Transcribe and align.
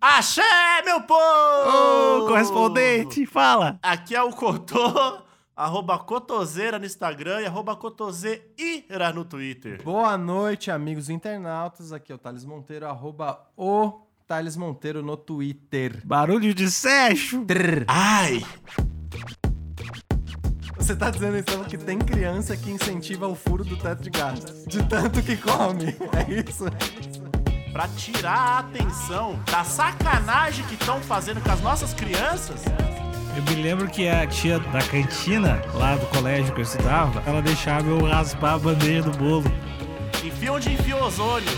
Axé, 0.00 0.82
meu 0.84 1.00
povo! 1.02 2.22
Ô, 2.22 2.26
correspondente, 2.26 3.26
fala. 3.26 3.78
Aqui 3.82 4.14
é 4.14 4.22
o 4.22 4.30
Cotô, 4.30 5.25
arroba 5.56 5.98
Cotoseira 5.98 6.78
no 6.78 6.84
Instagram 6.84 7.40
e 7.40 7.46
arroba 7.46 7.74
Cotoseira 7.74 9.10
no 9.14 9.24
Twitter. 9.24 9.82
Boa 9.82 10.18
noite, 10.18 10.70
amigos 10.70 11.08
internautas. 11.08 11.94
Aqui 11.94 12.12
é 12.12 12.14
o 12.14 12.18
Thales 12.18 12.44
Monteiro, 12.44 12.86
arroba 12.86 13.40
o 13.56 14.02
Thales 14.26 14.54
Monteiro 14.54 15.02
no 15.02 15.16
Twitter. 15.16 16.02
Barulho 16.04 16.54
de 16.54 16.70
Seixo. 16.70 17.42
Ai! 17.88 18.44
Você 20.76 20.94
tá 20.94 21.10
dizendo 21.10 21.38
então 21.38 21.64
que 21.64 21.78
tem 21.78 21.98
criança 21.98 22.54
que 22.54 22.70
incentiva 22.70 23.26
o 23.26 23.34
furo 23.34 23.64
do 23.64 23.78
teto 23.78 24.02
de 24.02 24.10
gás, 24.10 24.66
de 24.66 24.86
tanto 24.86 25.22
que 25.22 25.38
come. 25.38 25.96
É 26.12 26.50
isso? 26.50 26.66
Pra 27.72 27.88
tirar 27.88 28.38
a 28.38 28.58
atenção 28.58 29.40
da 29.50 29.64
sacanagem 29.64 30.64
que 30.66 30.74
estão 30.74 31.00
fazendo 31.00 31.40
com 31.40 31.50
as 31.50 31.60
nossas 31.60 31.92
crianças, 31.92 32.62
Eu 33.36 33.42
me 33.42 33.62
lembro 33.62 33.86
que 33.86 34.08
a 34.08 34.26
tia 34.26 34.58
da 34.58 34.80
cantina, 34.80 35.62
lá 35.74 35.94
do 35.94 36.06
colégio 36.06 36.54
que 36.54 36.60
eu 36.60 36.64
estudava, 36.64 37.22
ela 37.26 37.42
deixava 37.42 37.86
eu 37.86 38.02
raspar 38.02 38.54
a 38.54 38.58
bandeja 38.58 39.02
do 39.02 39.18
bolo. 39.18 39.44
enfia 40.24 40.54
onde 40.54 40.72
enfia 40.72 40.96
o 40.96 41.04
ozônio. 41.04 41.50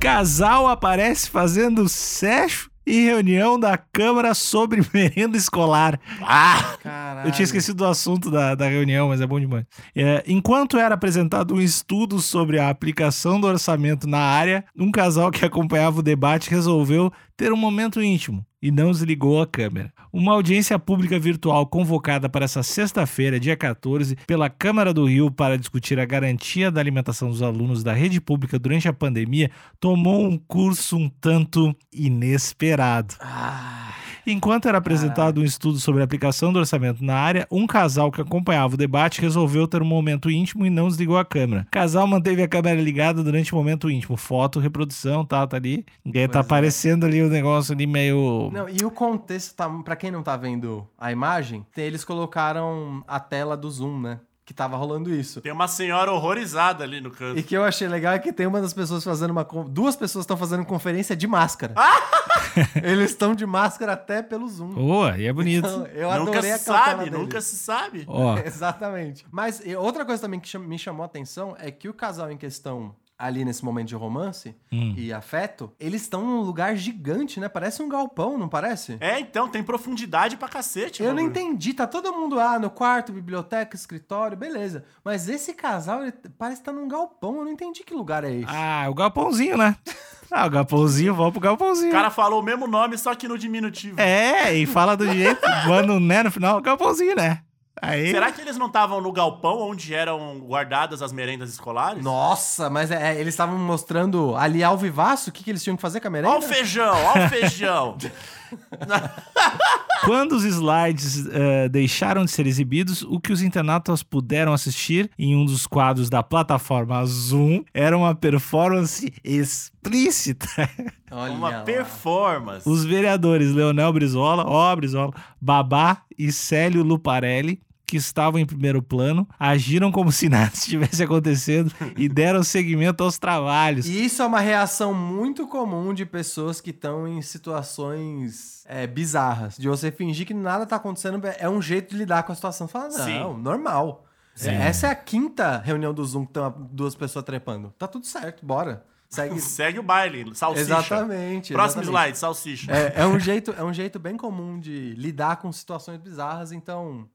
Casal 0.00 0.66
aparece 0.66 1.28
fazendo 1.28 1.86
sexo 1.86 2.70
em 2.86 3.04
reunião 3.04 3.60
da 3.60 3.76
Câmara 3.76 4.32
sobre 4.32 4.80
merenda 4.92 5.36
escolar. 5.36 6.00
Ah! 6.22 6.78
Caralho. 6.82 7.28
Eu 7.28 7.32
tinha 7.32 7.44
esquecido 7.44 7.76
do 7.76 7.84
assunto 7.84 8.30
da, 8.30 8.54
da 8.54 8.66
reunião, 8.66 9.08
mas 9.08 9.20
é 9.20 9.26
bom 9.26 9.38
demais. 9.38 9.66
É, 9.94 10.24
enquanto 10.26 10.78
era 10.78 10.94
apresentado 10.94 11.54
um 11.54 11.60
estudo 11.60 12.20
sobre 12.20 12.58
a 12.58 12.70
aplicação 12.70 13.38
do 13.38 13.46
orçamento 13.46 14.06
na 14.06 14.18
área, 14.18 14.64
um 14.74 14.90
casal 14.90 15.30
que 15.30 15.44
acompanhava 15.44 16.00
o 16.00 16.02
debate 16.02 16.48
resolveu 16.48 17.12
ter 17.36 17.52
um 17.52 17.56
momento 17.56 18.02
íntimo 18.02 18.42
e 18.62 18.70
não 18.70 18.92
desligou 18.92 19.42
a 19.42 19.46
câmera. 19.46 19.92
Uma 20.12 20.32
audiência 20.32 20.78
pública 20.78 21.18
virtual 21.18 21.66
convocada 21.66 22.28
para 22.28 22.44
essa 22.44 22.62
sexta-feira, 22.62 23.40
dia 23.40 23.56
14, 23.56 24.16
pela 24.26 24.48
Câmara 24.48 24.94
do 24.94 25.06
Rio 25.06 25.30
para 25.30 25.58
discutir 25.58 25.98
a 25.98 26.04
garantia 26.04 26.70
da 26.70 26.80
alimentação 26.80 27.28
dos 27.28 27.42
alunos 27.42 27.82
da 27.82 27.92
rede 27.92 28.20
pública 28.20 28.58
durante 28.58 28.86
a 28.86 28.92
pandemia 28.92 29.50
tomou 29.80 30.24
um 30.24 30.38
curso 30.38 30.96
um 30.96 31.08
tanto 31.08 31.74
inesperado. 31.92 33.14
Ah, 33.20 33.94
Enquanto 34.26 34.68
era 34.68 34.78
apresentado 34.78 35.40
um 35.40 35.44
estudo 35.44 35.78
sobre 35.78 36.00
a 36.00 36.04
aplicação 36.04 36.52
do 36.52 36.58
orçamento 36.58 37.04
na 37.04 37.16
área, 37.16 37.46
um 37.50 37.66
casal 37.66 38.10
que 38.12 38.20
acompanhava 38.20 38.74
o 38.74 38.76
debate 38.76 39.20
resolveu 39.20 39.66
ter 39.66 39.82
um 39.82 39.86
momento 39.86 40.30
íntimo 40.30 40.64
e 40.64 40.70
não 40.70 40.88
desligou 40.88 41.18
a 41.18 41.24
câmera. 41.24 41.62
O 41.62 41.70
casal 41.70 42.06
manteve 42.06 42.42
a 42.42 42.48
câmera 42.48 42.80
ligada 42.80 43.22
durante 43.22 43.52
o 43.52 43.56
momento 43.56 43.90
íntimo. 43.90 44.16
Foto, 44.16 44.60
reprodução, 44.60 45.24
tá, 45.24 45.46
tá 45.46 45.56
ali. 45.56 45.84
E 46.04 46.18
aí 46.18 46.28
tá 46.28 46.38
é. 46.38 46.42
aparecendo 46.42 47.04
ali 47.04 47.22
o 47.22 47.28
negócio 47.28 47.74
ali 47.74 47.86
meio... 47.86 48.50
não, 48.52 48.68
e 48.68 48.84
o 48.84 48.90
contexto, 48.90 49.54
tá, 49.56 49.68
pra 49.68 49.96
quem 49.96 50.10
não 50.10 50.22
tá 50.22 50.36
vendo 50.36 50.86
a 50.98 51.10
imagem, 51.10 51.66
eles 51.76 52.04
colocaram 52.04 53.02
a 53.06 53.18
tela 53.18 53.56
do 53.56 53.70
Zoom, 53.70 54.00
né? 54.00 54.20
Que 54.44 54.52
tava 54.52 54.76
rolando 54.76 55.14
isso. 55.14 55.40
Tem 55.40 55.52
uma 55.52 55.68
senhora 55.68 56.10
horrorizada 56.10 56.82
ali 56.82 57.00
no 57.00 57.12
canto. 57.12 57.38
E 57.38 57.44
que 57.44 57.56
eu 57.56 57.62
achei 57.62 57.86
legal 57.86 58.12
é 58.12 58.18
que 58.18 58.32
tem 58.32 58.44
uma 58.44 58.60
das 58.60 58.74
pessoas 58.74 59.04
fazendo 59.04 59.30
uma. 59.30 59.44
Duas 59.44 59.94
pessoas 59.94 60.24
estão 60.24 60.36
fazendo 60.36 60.64
conferência 60.64 61.14
de 61.14 61.28
máscara. 61.28 61.74
Eles 62.82 63.10
estão 63.10 63.34
de 63.34 63.46
máscara 63.46 63.92
até 63.92 64.20
pelo 64.20 64.48
Zoom. 64.48 64.70
Boa, 64.74 65.16
e 65.16 65.26
é 65.26 65.32
bonito. 65.32 65.66
Então, 65.66 65.86
eu 65.86 66.10
nunca 66.18 66.30
adorei 66.32 66.52
a 66.52 66.58
se 66.58 66.64
cautela 66.66 66.86
sabe, 66.88 67.04
deles. 67.04 67.18
nunca 67.20 67.40
se 67.40 67.56
sabe. 67.56 68.04
Ó, 68.08 68.36
Exatamente. 68.44 69.24
Mas 69.30 69.62
outra 69.78 70.04
coisa 70.04 70.20
também 70.20 70.40
que 70.40 70.58
me 70.58 70.78
chamou 70.78 71.04
a 71.04 71.06
atenção 71.06 71.56
é 71.58 71.70
que 71.70 71.88
o 71.88 71.94
casal 71.94 72.30
em 72.30 72.36
questão, 72.36 72.94
ali 73.22 73.44
nesse 73.44 73.64
momento 73.64 73.88
de 73.88 73.94
romance 73.94 74.54
Hum. 74.72 74.94
e 74.96 75.12
afeto, 75.12 75.72
eles 75.78 76.02
estão 76.02 76.24
num 76.24 76.40
lugar 76.40 76.74
gigante, 76.76 77.38
né? 77.38 77.48
Parece 77.48 77.80
um 77.82 77.88
galpão, 77.88 78.36
não 78.36 78.48
parece? 78.48 78.96
É, 79.00 79.20
então, 79.20 79.48
tem 79.48 79.62
profundidade 79.62 80.36
pra 80.36 80.48
cacete. 80.48 81.02
Eu 81.02 81.14
não 81.14 81.20
entendi, 81.22 81.72
tá 81.72 81.86
todo 81.86 82.12
mundo 82.12 82.34
lá 82.36 82.58
no 82.58 82.68
quarto, 82.68 83.12
biblioteca, 83.12 83.76
escritório, 83.76 84.36
beleza. 84.36 84.84
Mas 85.04 85.28
esse 85.28 85.54
casal, 85.54 86.02
ele 86.02 86.12
parece 86.36 86.60
estar 86.60 86.72
num 86.72 86.88
galpão, 86.88 87.36
eu 87.36 87.44
não 87.44 87.52
entendi 87.52 87.84
que 87.84 87.94
lugar 87.94 88.24
é 88.24 88.32
esse. 88.32 88.46
ah, 88.48 88.86
o 88.90 88.94
galpãozinho, 88.94 89.56
né? 89.56 89.76
Ah, 90.34 90.46
o 90.46 90.50
galpãozinho, 90.50 91.14
vamos 91.14 91.32
pro 91.32 91.42
galpãozinho. 91.42 91.90
O 91.90 91.92
cara 91.92 92.08
falou 92.10 92.40
o 92.40 92.42
mesmo 92.42 92.66
nome, 92.66 92.96
só 92.96 93.14
que 93.14 93.28
no 93.28 93.36
diminutivo. 93.36 94.00
É, 94.00 94.54
e 94.54 94.64
fala 94.64 94.96
do 94.96 95.06
jeito, 95.06 95.42
um 95.90 96.00
né 96.00 96.22
no 96.22 96.30
final, 96.30 96.58
galpãozinho, 96.62 97.14
né? 97.14 97.42
Aí... 97.80 98.10
Será 98.10 98.30
que 98.30 98.40
eles 98.40 98.56
não 98.56 98.66
estavam 98.66 99.00
no 99.00 99.10
galpão 99.10 99.60
onde 99.60 99.94
eram 99.94 100.38
guardadas 100.40 101.00
as 101.00 101.12
merendas 101.12 101.50
escolares? 101.50 102.02
Nossa, 102.02 102.68
mas 102.68 102.90
é, 102.90 103.14
é, 103.14 103.20
eles 103.20 103.34
estavam 103.34 103.58
mostrando 103.58 104.36
ali 104.36 104.62
ao 104.62 104.76
vivaço 104.76 105.30
o 105.30 105.32
que, 105.32 105.42
que 105.42 105.50
eles 105.50 105.62
tinham 105.62 105.76
que 105.76 105.82
fazer 105.82 106.00
com 106.00 106.08
a 106.08 106.10
merenda? 106.10 106.34
Ó 106.34 106.38
o 106.38 106.42
feijão, 106.42 106.94
ó 106.94 107.24
o 107.24 107.28
feijão. 107.28 107.96
Quando 110.04 110.32
os 110.32 110.44
slides 110.44 111.26
eh, 111.28 111.68
deixaram 111.68 112.24
de 112.24 112.30
ser 112.32 112.44
exibidos, 112.46 113.02
o 113.02 113.20
que 113.20 113.32
os 113.32 113.40
internautas 113.40 114.02
puderam 114.02 114.52
assistir 114.52 115.08
em 115.16 115.36
um 115.36 115.44
dos 115.44 115.64
quadros 115.64 116.10
da 116.10 116.24
plataforma 116.24 117.04
Zoom 117.06 117.62
era 117.72 117.96
uma 117.96 118.12
performance 118.12 119.12
explícita. 119.22 120.48
Olha 121.10 121.32
Uma 121.34 121.50
lá. 121.50 121.60
performance. 121.60 122.68
Os 122.68 122.84
vereadores 122.84 123.52
Leonel 123.52 123.92
Brizola, 123.92 124.44
ó 124.46 124.74
Brizola, 124.74 125.12
Babá 125.40 125.98
e 126.18 126.32
Célio 126.32 126.82
Luparelli, 126.82 127.60
que 127.92 127.98
estavam 127.98 128.40
em 128.40 128.46
primeiro 128.46 128.82
plano, 128.82 129.28
agiram 129.38 129.92
como 129.92 130.10
se 130.10 130.26
nada 130.26 130.50
estivesse 130.54 131.02
acontecendo 131.02 131.70
e 131.94 132.08
deram 132.08 132.42
seguimento 132.42 133.04
aos 133.04 133.18
trabalhos. 133.18 133.86
E 133.86 134.06
isso 134.06 134.22
é 134.22 134.24
uma 134.26 134.40
reação 134.40 134.94
muito 134.94 135.46
comum 135.46 135.92
de 135.92 136.06
pessoas 136.06 136.58
que 136.58 136.70
estão 136.70 137.06
em 137.06 137.20
situações 137.20 138.64
é, 138.66 138.86
bizarras. 138.86 139.58
De 139.58 139.68
você 139.68 139.92
fingir 139.92 140.26
que 140.26 140.32
nada 140.32 140.64
tá 140.64 140.76
acontecendo, 140.76 141.20
é 141.38 141.46
um 141.50 141.60
jeito 141.60 141.90
de 141.90 141.98
lidar 141.98 142.22
com 142.22 142.32
a 142.32 142.34
situação. 142.34 142.66
Fala, 142.66 142.88
não, 142.88 143.04
Sim. 143.04 143.42
normal. 143.42 144.06
Sim. 144.34 144.52
Essa 144.52 144.86
é 144.86 144.90
a 144.90 144.94
quinta 144.94 145.58
reunião 145.58 145.92
do 145.92 146.02
Zoom 146.02 146.24
que 146.24 146.30
estão 146.30 146.66
duas 146.72 146.94
pessoas 146.94 147.26
trepando. 147.26 147.74
Tá 147.76 147.86
tudo 147.86 148.06
certo, 148.06 148.46
bora. 148.46 148.86
Segue. 149.10 149.36
Segue 149.44 149.78
o 149.80 149.82
baile, 149.82 150.34
salsicha. 150.34 150.64
exatamente. 150.64 151.52
Próximo 151.52 151.82
exatamente. 151.82 152.14
slide, 152.14 152.18
salsicha. 152.18 152.72
É, 152.72 153.02
é 153.02 153.06
um 153.06 153.20
jeito, 153.20 153.54
é 153.54 153.62
um 153.62 153.74
jeito 153.74 153.98
bem 153.98 154.16
comum 154.16 154.58
de 154.58 154.94
lidar 154.94 155.36
com 155.36 155.52
situações 155.52 155.98
bizarras. 155.98 156.52
Então, 156.52 157.06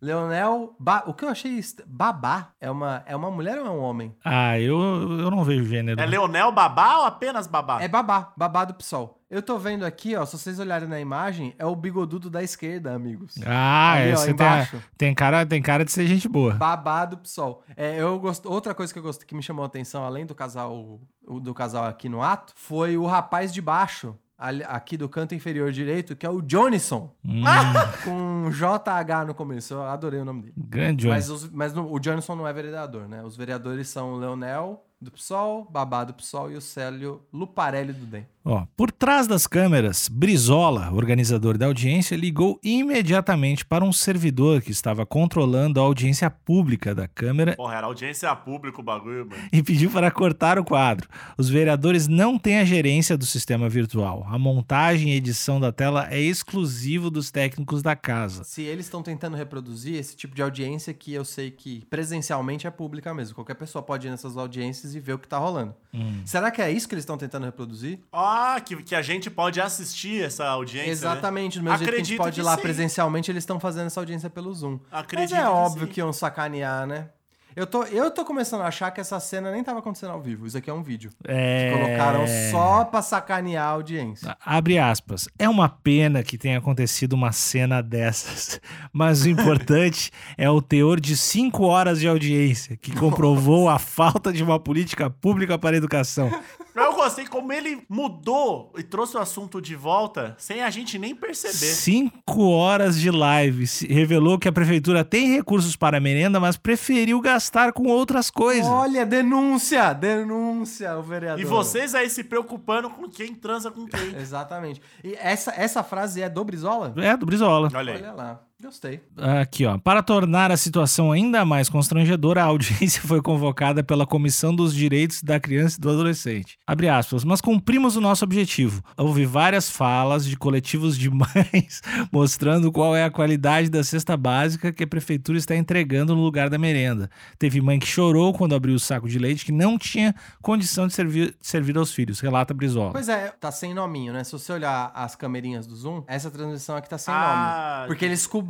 Leonel, 0.00 0.74
Ba- 0.78 1.04
o 1.06 1.14
que 1.14 1.24
eu 1.24 1.28
achei 1.28 1.58
babá 1.86 2.50
é 2.60 2.70
uma 2.70 3.02
é 3.06 3.16
uma 3.16 3.30
mulher 3.30 3.58
ou 3.58 3.66
é 3.66 3.70
um 3.70 3.80
homem? 3.80 4.14
Ah, 4.24 4.58
eu, 4.58 4.78
eu 4.78 5.30
não 5.30 5.42
vejo 5.42 5.64
gênero. 5.64 6.00
É 6.00 6.06
Leonel 6.06 6.52
Babá 6.52 6.98
ou 6.98 7.04
apenas 7.06 7.46
Babá? 7.46 7.82
É 7.82 7.88
babá, 7.88 8.32
babá 8.36 8.64
do 8.64 8.74
PSOL. 8.74 9.16
Eu 9.28 9.42
tô 9.42 9.58
vendo 9.58 9.84
aqui, 9.84 10.14
ó, 10.14 10.24
se 10.24 10.38
vocês 10.38 10.60
olharem 10.60 10.88
na 10.88 11.00
imagem, 11.00 11.52
é 11.58 11.66
o 11.66 11.74
bigodudo 11.74 12.30
da 12.30 12.44
esquerda, 12.44 12.94
amigos. 12.94 13.34
Ah, 13.44 13.94
Ali, 13.94 14.10
é, 14.10 14.12
ó, 14.12 14.16
você 14.16 14.24
tem, 14.26 14.32
embaixo. 14.34 14.82
tem, 14.96 15.14
cara, 15.14 15.44
tem 15.44 15.60
cara 15.60 15.84
de 15.84 15.90
ser 15.90 16.06
gente 16.06 16.28
boa. 16.28 16.54
Babá 16.54 17.04
do 17.04 17.16
PSOL. 17.18 17.64
É, 17.76 18.00
eu 18.00 18.20
gosto, 18.20 18.48
outra 18.48 18.72
coisa 18.72 18.92
que 18.92 18.98
eu 18.98 19.02
gosto 19.02 19.26
que 19.26 19.34
me 19.34 19.42
chamou 19.42 19.64
a 19.64 19.66
atenção, 19.66 20.04
além 20.04 20.24
do 20.24 20.34
casal 20.34 21.00
do 21.42 21.52
casal 21.52 21.84
aqui 21.86 22.08
no 22.08 22.22
ato, 22.22 22.52
foi 22.54 22.96
o 22.96 23.04
rapaz 23.04 23.52
de 23.52 23.60
baixo, 23.60 24.16
aqui 24.38 24.96
do 24.96 25.08
canto 25.08 25.34
inferior 25.34 25.72
direito, 25.72 26.14
que 26.14 26.26
é 26.26 26.30
o 26.30 26.40
Johnson, 26.42 27.10
Hum, 27.24 27.42
com 28.04 28.50
JH 28.50 29.24
no 29.26 29.34
começo. 29.34 29.74
Eu 29.74 29.82
adorei 29.82 30.20
o 30.20 30.24
nome 30.24 30.42
dele. 30.42 30.54
grande 30.56 31.02
Johnny. 31.02 31.14
Mas, 31.14 31.30
os- 31.30 31.50
mas 31.50 31.72
no- 31.72 31.90
o 31.92 31.98
Johnson 31.98 32.34
não 32.36 32.46
é 32.46 32.52
vereador, 32.52 33.08
né? 33.08 33.22
Os 33.22 33.36
vereadores 33.36 33.88
são 33.88 34.12
o 34.14 34.18
Leonel 34.18 34.84
do 35.00 35.10
PSOL, 35.10 35.68
Babá 35.70 36.04
do 36.04 36.14
PSOL 36.14 36.50
e 36.50 36.56
o 36.56 36.60
Célio 36.60 37.22
Luparelli 37.32 37.92
do 37.92 38.06
DEM. 38.06 38.26
Ó, 38.48 38.64
por 38.76 38.92
trás 38.92 39.26
das 39.26 39.44
câmeras, 39.44 40.08
Brizola, 40.08 40.92
organizador 40.92 41.58
da 41.58 41.66
audiência, 41.66 42.14
ligou 42.14 42.60
imediatamente 42.62 43.66
para 43.66 43.84
um 43.84 43.92
servidor 43.92 44.62
que 44.62 44.70
estava 44.70 45.04
controlando 45.04 45.80
a 45.80 45.82
audiência 45.82 46.30
pública 46.30 46.94
da 46.94 47.08
câmera 47.08 47.56
Porra, 47.56 47.74
era 47.74 47.86
audiência 47.88 48.34
pública 48.36 48.80
o 48.80 48.84
bagulho, 48.84 49.26
mano. 49.26 49.42
e 49.52 49.62
pediu 49.64 49.90
para 49.90 50.12
cortar 50.12 50.60
o 50.60 50.64
quadro. 50.64 51.08
Os 51.36 51.48
vereadores 51.48 52.06
não 52.06 52.38
têm 52.38 52.58
a 52.58 52.64
gerência 52.64 53.18
do 53.18 53.26
sistema 53.26 53.68
virtual. 53.68 54.24
A 54.30 54.38
montagem 54.38 55.10
e 55.10 55.16
edição 55.16 55.58
da 55.58 55.72
tela 55.72 56.06
é 56.08 56.20
exclusivo 56.20 57.10
dos 57.10 57.32
técnicos 57.32 57.82
da 57.82 57.96
casa. 57.96 58.44
Se 58.44 58.62
eles 58.62 58.86
estão 58.86 59.02
tentando 59.02 59.36
reproduzir 59.36 59.96
esse 59.96 60.14
tipo 60.14 60.36
de 60.36 60.42
audiência 60.42 60.94
que 60.94 61.12
eu 61.12 61.24
sei 61.24 61.50
que 61.50 61.84
presencialmente 61.90 62.64
é 62.64 62.70
pública 62.70 63.12
mesmo. 63.12 63.34
Qualquer 63.34 63.54
pessoa 63.54 63.82
pode 63.82 64.06
ir 64.06 64.10
nessas 64.10 64.36
audiências 64.36 64.85
e 64.94 65.00
ver 65.00 65.14
o 65.14 65.18
que 65.18 65.26
tá 65.26 65.38
rolando. 65.38 65.74
Hum. 65.92 66.22
Será 66.24 66.50
que 66.50 66.60
é 66.60 66.70
isso 66.70 66.86
que 66.88 66.94
eles 66.94 67.02
estão 67.02 67.16
tentando 67.16 67.44
reproduzir? 67.44 68.00
Ah, 68.12 68.60
que, 68.64 68.76
que 68.82 68.94
a 68.94 69.02
gente 69.02 69.30
pode 69.30 69.60
assistir 69.60 70.22
essa 70.22 70.46
audiência. 70.46 70.86
né? 70.86 70.92
Exatamente, 70.92 71.58
do 71.58 71.64
mesmo 71.64 71.78
jeito 71.78 71.90
que 71.90 71.94
a 71.94 71.98
gente 71.98 72.04
Acredito 72.14 72.18
pode 72.18 72.40
ir 72.40 72.42
que 72.42 72.46
lá 72.46 72.56
sim. 72.56 72.62
presencialmente, 72.62 73.30
eles 73.30 73.42
estão 73.42 73.58
fazendo 73.58 73.86
essa 73.86 74.00
audiência 74.00 74.28
pelo 74.28 74.52
Zoom. 74.52 74.78
Acredito 74.90 75.30
Mas 75.30 75.40
é 75.40 75.42
que 75.42 75.48
óbvio 75.48 75.86
sim. 75.86 75.92
que 75.92 76.00
iam 76.00 76.12
sacanear, 76.12 76.86
né? 76.86 77.08
Eu 77.56 77.66
tô, 77.66 77.84
eu 77.84 78.10
tô 78.10 78.22
começando 78.22 78.60
a 78.60 78.66
achar 78.66 78.90
que 78.90 79.00
essa 79.00 79.18
cena 79.18 79.50
nem 79.50 79.64
tava 79.64 79.78
acontecendo 79.78 80.10
ao 80.10 80.20
vivo. 80.20 80.46
Isso 80.46 80.58
aqui 80.58 80.68
é 80.68 80.72
um 80.74 80.82
vídeo. 80.82 81.10
É... 81.24 81.72
Colocaram 81.72 82.26
só 82.50 82.84
pra 82.84 83.00
sacanear 83.00 83.64
a 83.64 83.70
audiência. 83.70 84.36
Abre 84.44 84.78
aspas. 84.78 85.26
É 85.38 85.48
uma 85.48 85.66
pena 85.66 86.22
que 86.22 86.36
tenha 86.36 86.58
acontecido 86.58 87.14
uma 87.14 87.32
cena 87.32 87.82
dessas, 87.82 88.60
mas 88.92 89.22
o 89.22 89.30
importante 89.30 90.10
é 90.36 90.50
o 90.50 90.60
teor 90.60 91.00
de 91.00 91.16
cinco 91.16 91.64
horas 91.64 91.98
de 91.98 92.06
audiência, 92.06 92.76
que 92.76 92.94
comprovou 92.94 93.70
a 93.70 93.78
falta 93.78 94.30
de 94.30 94.42
uma 94.42 94.60
política 94.60 95.08
pública 95.08 95.58
para 95.58 95.76
a 95.76 95.78
educação. 95.78 96.30
Eu 96.76 96.92
gostei 96.94 97.26
como 97.26 97.52
ele 97.52 97.82
mudou 97.88 98.72
e 98.76 98.82
trouxe 98.82 99.16
o 99.16 99.20
assunto 99.20 99.60
de 99.60 99.74
volta 99.74 100.34
sem 100.38 100.62
a 100.62 100.70
gente 100.70 100.98
nem 100.98 101.14
perceber. 101.14 101.54
Cinco 101.54 102.48
horas 102.48 102.98
de 102.98 103.10
live. 103.10 103.64
Revelou 103.88 104.38
que 104.38 104.48
a 104.48 104.52
prefeitura 104.52 105.04
tem 105.04 105.32
recursos 105.32 105.74
para 105.74 105.96
a 105.96 106.00
merenda, 106.00 106.38
mas 106.38 106.56
preferiu 106.56 107.20
gastar 107.20 107.72
com 107.72 107.86
outras 107.86 108.30
coisas. 108.30 108.66
Olha, 108.66 109.06
denúncia! 109.06 109.92
Denúncia, 109.92 110.96
o 110.96 111.02
vereador. 111.02 111.40
E 111.40 111.44
vocês 111.44 111.94
aí 111.94 112.10
se 112.10 112.22
preocupando 112.22 112.90
com 112.90 113.08
quem 113.08 113.34
transa 113.34 113.70
com 113.70 113.86
quem. 113.86 114.14
Exatamente. 114.20 114.80
E 115.02 115.14
essa, 115.14 115.52
essa 115.56 115.82
frase 115.82 116.22
é 116.22 116.28
do 116.28 116.44
Brizola? 116.44 116.92
É, 116.96 117.16
do 117.16 117.26
Brizola. 117.26 117.68
Olha 117.74 117.94
aí. 117.94 118.02
Olha 118.02 118.12
lá. 118.12 118.45
Gostei. 118.62 119.02
Aqui, 119.18 119.66
ó. 119.66 119.76
Para 119.76 120.02
tornar 120.02 120.50
a 120.50 120.56
situação 120.56 121.12
ainda 121.12 121.44
mais 121.44 121.68
constrangedora, 121.68 122.42
a 122.42 122.46
audiência 122.46 123.02
foi 123.06 123.20
convocada 123.20 123.84
pela 123.84 124.06
Comissão 124.06 124.54
dos 124.54 124.74
Direitos 124.74 125.22
da 125.22 125.38
Criança 125.38 125.76
e 125.76 125.80
do 125.82 125.90
Adolescente. 125.90 126.56
Abre 126.66 126.88
aspas, 126.88 127.22
mas 127.22 127.42
cumprimos 127.42 127.96
o 127.96 128.00
nosso 128.00 128.24
objetivo. 128.24 128.82
Houve 128.96 129.26
várias 129.26 129.68
falas 129.68 130.24
de 130.24 130.38
coletivos 130.38 130.96
de 130.96 131.10
mães 131.12 131.82
mostrando 132.10 132.72
qual 132.72 132.96
é 132.96 133.04
a 133.04 133.10
qualidade 133.10 133.68
da 133.68 133.84
cesta 133.84 134.16
básica 134.16 134.72
que 134.72 134.84
a 134.84 134.86
prefeitura 134.86 135.36
está 135.36 135.54
entregando 135.54 136.16
no 136.16 136.22
lugar 136.22 136.48
da 136.48 136.56
merenda. 136.56 137.10
Teve 137.38 137.60
mãe 137.60 137.78
que 137.78 137.86
chorou 137.86 138.32
quando 138.32 138.54
abriu 138.54 138.74
o 138.76 138.80
saco 138.80 139.06
de 139.06 139.18
leite 139.18 139.44
que 139.44 139.52
não 139.52 139.76
tinha 139.76 140.14
condição 140.40 140.86
de 140.86 140.94
servir, 140.94 141.36
servir 141.42 141.76
aos 141.76 141.92
filhos, 141.92 142.20
relata 142.20 142.54
Brizola. 142.54 142.92
Pois 142.92 143.10
é, 143.10 143.28
tá 143.38 143.52
sem 143.52 143.74
nominho, 143.74 144.14
né? 144.14 144.24
Se 144.24 144.32
você 144.32 144.50
olhar 144.50 144.90
as 144.94 145.14
camerinhas 145.14 145.66
do 145.66 145.76
Zoom, 145.76 146.02
essa 146.06 146.30
transmissão 146.30 146.74
aqui 146.74 146.88
tá 146.88 146.96
sem 146.96 147.12
Ah, 147.12 147.74
nome. 147.80 147.88
Porque 147.88 148.04
eles 148.06 148.26
cobriram. 148.26 148.45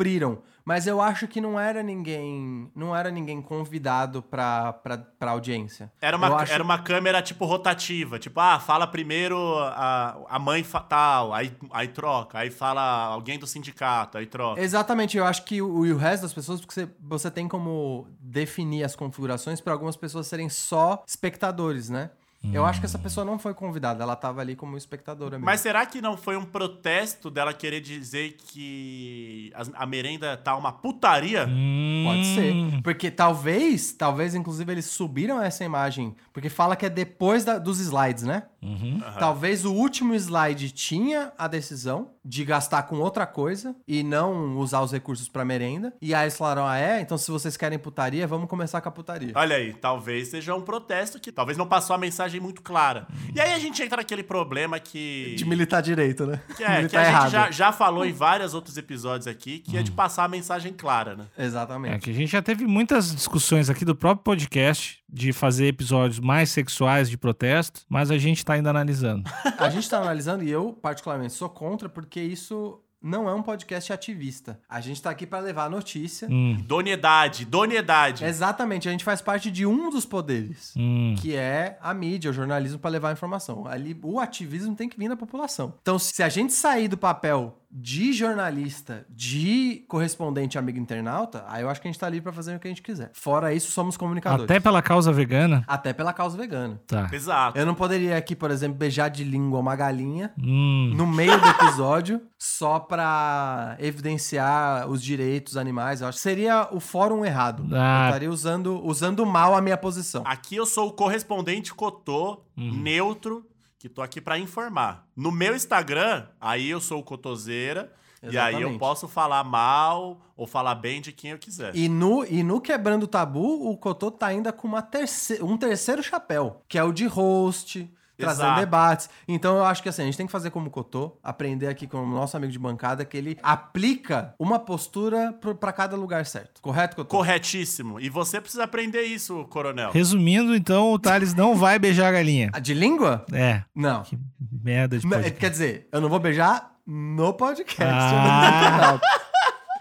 Mas 0.64 0.86
eu 0.88 1.00
acho 1.00 1.28
que 1.28 1.40
não 1.40 1.58
era 1.60 1.80
ninguém. 1.80 2.68
Não 2.74 2.94
era 2.94 3.08
ninguém 3.08 3.40
convidado 3.40 4.20
pra, 4.20 4.72
pra, 4.72 4.98
pra 4.98 5.30
audiência. 5.30 5.92
Era 6.00 6.16
uma, 6.16 6.26
acho- 6.42 6.52
era 6.52 6.62
uma 6.62 6.78
câmera, 6.78 7.22
tipo, 7.22 7.44
rotativa. 7.44 8.18
Tipo, 8.18 8.40
ah, 8.40 8.58
fala 8.58 8.84
primeiro 8.86 9.38
a, 9.60 10.16
a 10.28 10.38
mãe 10.40 10.64
fa- 10.64 10.80
tal, 10.80 11.32
aí, 11.32 11.52
aí 11.70 11.86
troca. 11.88 12.38
Aí 12.40 12.50
fala 12.50 12.80
alguém 12.82 13.38
do 13.38 13.46
sindicato, 13.46 14.18
aí 14.18 14.26
troca. 14.26 14.60
Exatamente, 14.60 15.16
eu 15.16 15.24
acho 15.24 15.44
que 15.44 15.62
o, 15.62 15.68
o 15.68 15.96
resto 15.96 16.22
das 16.22 16.34
pessoas, 16.34 16.60
porque 16.60 16.74
você, 16.74 16.88
você 17.00 17.30
tem 17.30 17.46
como 17.46 18.08
definir 18.20 18.82
as 18.82 18.96
configurações 18.96 19.60
para 19.60 19.72
algumas 19.72 19.96
pessoas 19.96 20.26
serem 20.26 20.48
só 20.48 21.04
espectadores, 21.06 21.88
né? 21.88 22.10
Eu 22.52 22.64
acho 22.64 22.80
que 22.80 22.86
essa 22.86 22.98
pessoa 22.98 23.24
não 23.24 23.38
foi 23.38 23.52
convidada, 23.54 24.02
ela 24.02 24.16
tava 24.16 24.40
ali 24.40 24.54
como 24.56 24.76
espectadora 24.76 25.32
mesmo. 25.32 25.44
Mas 25.46 25.60
será 25.60 25.84
que 25.86 26.00
não 26.00 26.16
foi 26.16 26.36
um 26.36 26.44
protesto 26.44 27.30
dela 27.30 27.52
querer 27.52 27.80
dizer 27.80 28.36
que 28.38 29.52
a 29.74 29.86
merenda 29.86 30.36
tá 30.36 30.56
uma 30.56 30.72
putaria? 30.72 31.46
Hum, 31.48 32.04
Pode 32.06 32.26
ser. 32.26 32.82
Porque 32.82 33.10
talvez, 33.10 33.92
talvez, 33.92 34.34
inclusive, 34.34 34.70
eles 34.72 34.86
subiram 34.86 35.40
essa 35.42 35.64
imagem. 35.64 36.14
Porque 36.32 36.48
fala 36.48 36.76
que 36.76 36.86
é 36.86 36.90
depois 36.90 37.44
da- 37.44 37.58
dos 37.58 37.80
slides, 37.80 38.22
né? 38.24 38.44
Uhum. 38.62 39.00
Talvez 39.18 39.64
o 39.64 39.72
último 39.72 40.14
slide 40.14 40.70
tinha 40.72 41.32
a 41.38 41.46
decisão 41.46 42.10
de 42.24 42.44
gastar 42.44 42.82
com 42.84 42.96
outra 42.96 43.24
coisa 43.24 43.76
e 43.86 44.02
não 44.02 44.56
usar 44.58 44.80
os 44.82 44.90
recursos 44.90 45.28
pra 45.28 45.44
merenda. 45.44 45.94
E 46.02 46.12
aí 46.14 46.24
eles 46.24 46.36
falaram: 46.36 46.66
ah, 46.66 46.76
é? 46.76 47.00
Então 47.00 47.16
se 47.16 47.30
vocês 47.30 47.56
querem 47.56 47.78
putaria, 47.78 48.26
vamos 48.26 48.48
começar 48.48 48.80
com 48.80 48.88
a 48.88 48.92
putaria. 48.92 49.32
Olha 49.36 49.56
aí, 49.56 49.72
talvez 49.72 50.28
seja 50.28 50.54
um 50.54 50.62
protesto 50.62 51.20
que 51.20 51.30
talvez 51.30 51.56
não 51.56 51.66
passou 51.66 51.94
a 51.94 51.98
mensagem 51.98 52.35
muito 52.40 52.62
clara. 52.62 53.06
E 53.34 53.40
aí 53.40 53.52
a 53.52 53.58
gente 53.58 53.82
entra 53.82 53.98
naquele 53.98 54.22
problema 54.22 54.78
que. 54.78 55.34
De 55.36 55.44
militar 55.44 55.80
direito, 55.80 56.26
né? 56.26 56.40
Que, 56.56 56.62
é, 56.64 56.86
que 56.86 56.96
a 56.96 57.02
errado. 57.04 57.22
gente 57.24 57.32
já, 57.32 57.50
já 57.50 57.72
falou 57.72 58.04
em 58.04 58.12
vários 58.12 58.54
outros 58.54 58.76
episódios 58.76 59.26
aqui, 59.26 59.60
que 59.60 59.76
é 59.76 59.82
de 59.82 59.90
passar 59.90 60.24
a 60.24 60.28
mensagem 60.28 60.72
clara, 60.72 61.16
né? 61.16 61.26
É 61.36 61.44
Exatamente. 61.44 62.04
que 62.04 62.10
a 62.10 62.14
gente 62.14 62.30
já 62.30 62.42
teve 62.42 62.66
muitas 62.66 63.14
discussões 63.14 63.70
aqui 63.70 63.84
do 63.84 63.94
próprio 63.94 64.24
podcast 64.24 65.02
de 65.08 65.32
fazer 65.32 65.66
episódios 65.66 66.18
mais 66.18 66.50
sexuais 66.50 67.08
de 67.08 67.16
protesto, 67.16 67.82
mas 67.88 68.10
a 68.10 68.18
gente 68.18 68.44
tá 68.44 68.54
ainda 68.54 68.70
analisando. 68.70 69.28
A 69.58 69.70
gente 69.70 69.88
tá 69.88 69.98
analisando 69.98 70.44
e 70.44 70.50
eu, 70.50 70.72
particularmente, 70.72 71.32
sou 71.32 71.48
contra 71.48 71.88
porque 71.88 72.20
isso 72.20 72.80
não 73.02 73.28
é 73.28 73.34
um 73.34 73.42
podcast 73.42 73.92
ativista. 73.92 74.60
A 74.68 74.80
gente 74.80 75.00
tá 75.00 75.10
aqui 75.10 75.26
pra 75.26 75.38
levar 75.38 75.64
a 75.64 75.70
notícia. 75.70 76.28
Hum, 76.30 76.56
Doniedade, 76.66 77.44
doniedade. 77.44 78.24
Exatamente, 78.24 78.88
a 78.88 78.92
gente 78.92 79.04
faz 79.04 79.20
parte 79.20 79.50
de 79.50 79.66
um 79.66 79.90
dos 79.90 80.04
poderes. 80.04 80.72
hum. 80.76 81.14
que 81.18 81.34
é 81.34 81.78
a 81.80 81.92
mídia, 81.94 82.30
o 82.30 82.34
jornalismo 82.34 82.78
para 82.78 82.90
levar 82.90 83.10
a 83.10 83.12
informação. 83.12 83.66
Ali, 83.66 83.98
o 84.02 84.18
ativismo 84.20 84.74
tem 84.74 84.88
que 84.88 84.98
vir 84.98 85.08
da 85.08 85.16
população. 85.16 85.74
Então, 85.82 85.98
se 85.98 86.22
a 86.22 86.28
gente 86.28 86.52
sair 86.52 86.88
do 86.88 86.96
papel 86.96 87.58
de 87.70 88.12
jornalista, 88.12 89.04
de 89.10 89.84
correspondente 89.88 90.56
amigo 90.58 90.78
internauta, 90.78 91.44
aí 91.48 91.62
eu 91.62 91.68
acho 91.70 91.80
que 91.80 91.88
a 91.88 91.90
gente 91.90 91.98
tá 92.00 92.08
livre 92.08 92.22
para 92.22 92.32
fazer 92.32 92.56
o 92.56 92.60
que 92.60 92.66
a 92.66 92.70
gente 92.70 92.82
quiser. 92.82 93.10
Fora 93.12 93.52
isso, 93.52 93.70
somos 93.72 93.96
comunicadores. 93.96 94.44
Até 94.44 94.60
pela 94.60 94.80
causa 94.80 95.12
vegana. 95.12 95.64
Até 95.66 95.92
pela 95.92 96.12
causa 96.12 96.36
vegana. 96.36 96.80
Tá. 96.86 97.08
Exato. 97.12 97.58
Eu 97.58 97.66
não 97.66 97.74
poderia 97.74 98.16
aqui, 98.16 98.34
por 98.36 98.50
exemplo, 98.50 98.76
beijar 98.78 99.08
de 99.08 99.24
língua 99.24 99.58
uma 99.60 99.74
galinha 99.76 100.32
Hum. 100.38 100.92
no 100.96 101.06
meio 101.06 101.38
do 101.40 101.48
episódio 101.48 102.20
só 102.38 102.78
pra 102.78 103.76
evidenciar 103.78 104.88
os 104.88 105.02
direitos 105.02 105.56
animais. 105.56 106.00
Eu 106.00 106.08
acho 106.08 106.18
que 106.18 106.22
seria 106.22 106.68
o 106.72 106.80
fórum 106.80 107.24
errado. 107.24 107.66
Ah. 107.72 108.02
Eu 108.02 108.06
estaria 108.06 108.30
usando, 108.30 108.80
usando 108.86 109.26
mal 109.26 109.54
a 109.54 109.60
minha 109.60 109.76
posição. 109.76 110.22
Aqui 110.24 110.56
eu 110.56 110.66
sou 110.66 110.88
o 110.88 110.92
correspondente 110.92 111.74
Cotô, 111.74 112.42
Uhum. 112.56 112.72
neutro, 112.72 113.44
que 113.86 113.94
tô 113.94 114.02
aqui 114.02 114.20
pra 114.20 114.38
informar. 114.38 115.06
No 115.14 115.30
meu 115.30 115.54
Instagram, 115.54 116.26
aí 116.40 116.68
eu 116.68 116.80
sou 116.80 116.98
o 116.98 117.04
Cotoseira, 117.04 117.92
e 118.20 118.36
aí 118.36 118.54
eu 118.54 118.58
Exatamente. 118.60 118.78
posso 118.78 119.06
falar 119.06 119.44
mal 119.44 120.20
ou 120.36 120.46
falar 120.46 120.74
bem 120.74 121.00
de 121.00 121.12
quem 121.12 121.30
eu 121.30 121.38
quiser. 121.38 121.74
E 121.76 121.88
no, 121.88 122.24
e 122.24 122.42
no 122.42 122.60
Quebrando 122.60 123.04
o 123.04 123.06
Tabu, 123.06 123.70
o 123.70 123.76
Cotô 123.76 124.10
tá 124.10 124.26
ainda 124.26 124.52
com 124.52 124.66
uma 124.66 124.82
terce 124.82 125.40
um 125.42 125.56
terceiro 125.56 126.02
chapéu, 126.02 126.62
que 126.68 126.76
é 126.76 126.82
o 126.82 126.92
de 126.92 127.06
host, 127.06 127.88
trazendo 128.16 128.46
Exato. 128.46 128.60
debates. 128.60 129.10
Então 129.28 129.56
eu 129.56 129.64
acho 129.64 129.82
que 129.82 129.88
assim, 129.88 130.02
a 130.02 130.04
gente 130.06 130.16
tem 130.16 130.26
que 130.26 130.32
fazer 130.32 130.50
como 130.50 130.68
o 130.68 130.70
Cotô, 130.70 131.16
aprender 131.22 131.68
aqui 131.68 131.86
com 131.86 131.98
o 131.98 132.06
nosso 132.06 132.36
amigo 132.36 132.52
de 132.52 132.58
bancada, 132.58 133.04
que 133.04 133.16
ele 133.16 133.38
aplica 133.42 134.34
uma 134.38 134.58
postura 134.58 135.32
pra 135.60 135.72
cada 135.72 135.96
lugar 135.96 136.24
certo. 136.26 136.60
Correto, 136.60 136.96
Cotô? 136.96 137.16
Corretíssimo. 137.16 138.00
E 138.00 138.08
você 138.08 138.40
precisa 138.40 138.64
aprender 138.64 139.02
isso, 139.02 139.44
coronel. 139.46 139.90
Resumindo, 139.92 140.54
então, 140.54 140.92
o 140.92 140.98
Thales 140.98 141.34
não 141.34 141.54
vai 141.54 141.78
beijar 141.78 142.08
a 142.08 142.12
galinha. 142.12 142.50
Ah, 142.52 142.58
De 142.58 142.74
língua? 142.74 143.24
É. 143.32 143.62
Não. 143.74 144.02
Que 144.02 144.18
merda 144.62 144.98
de 144.98 145.04
Não, 145.04 145.10
podcast. 145.12 145.38
Quer 145.40 145.50
dizer, 145.50 145.88
eu 145.92 146.00
não 146.00 146.08
vou 146.08 146.18
beijar 146.18 146.72
no 146.86 147.32
podcast. 147.34 147.82
Ah. 147.84 149.00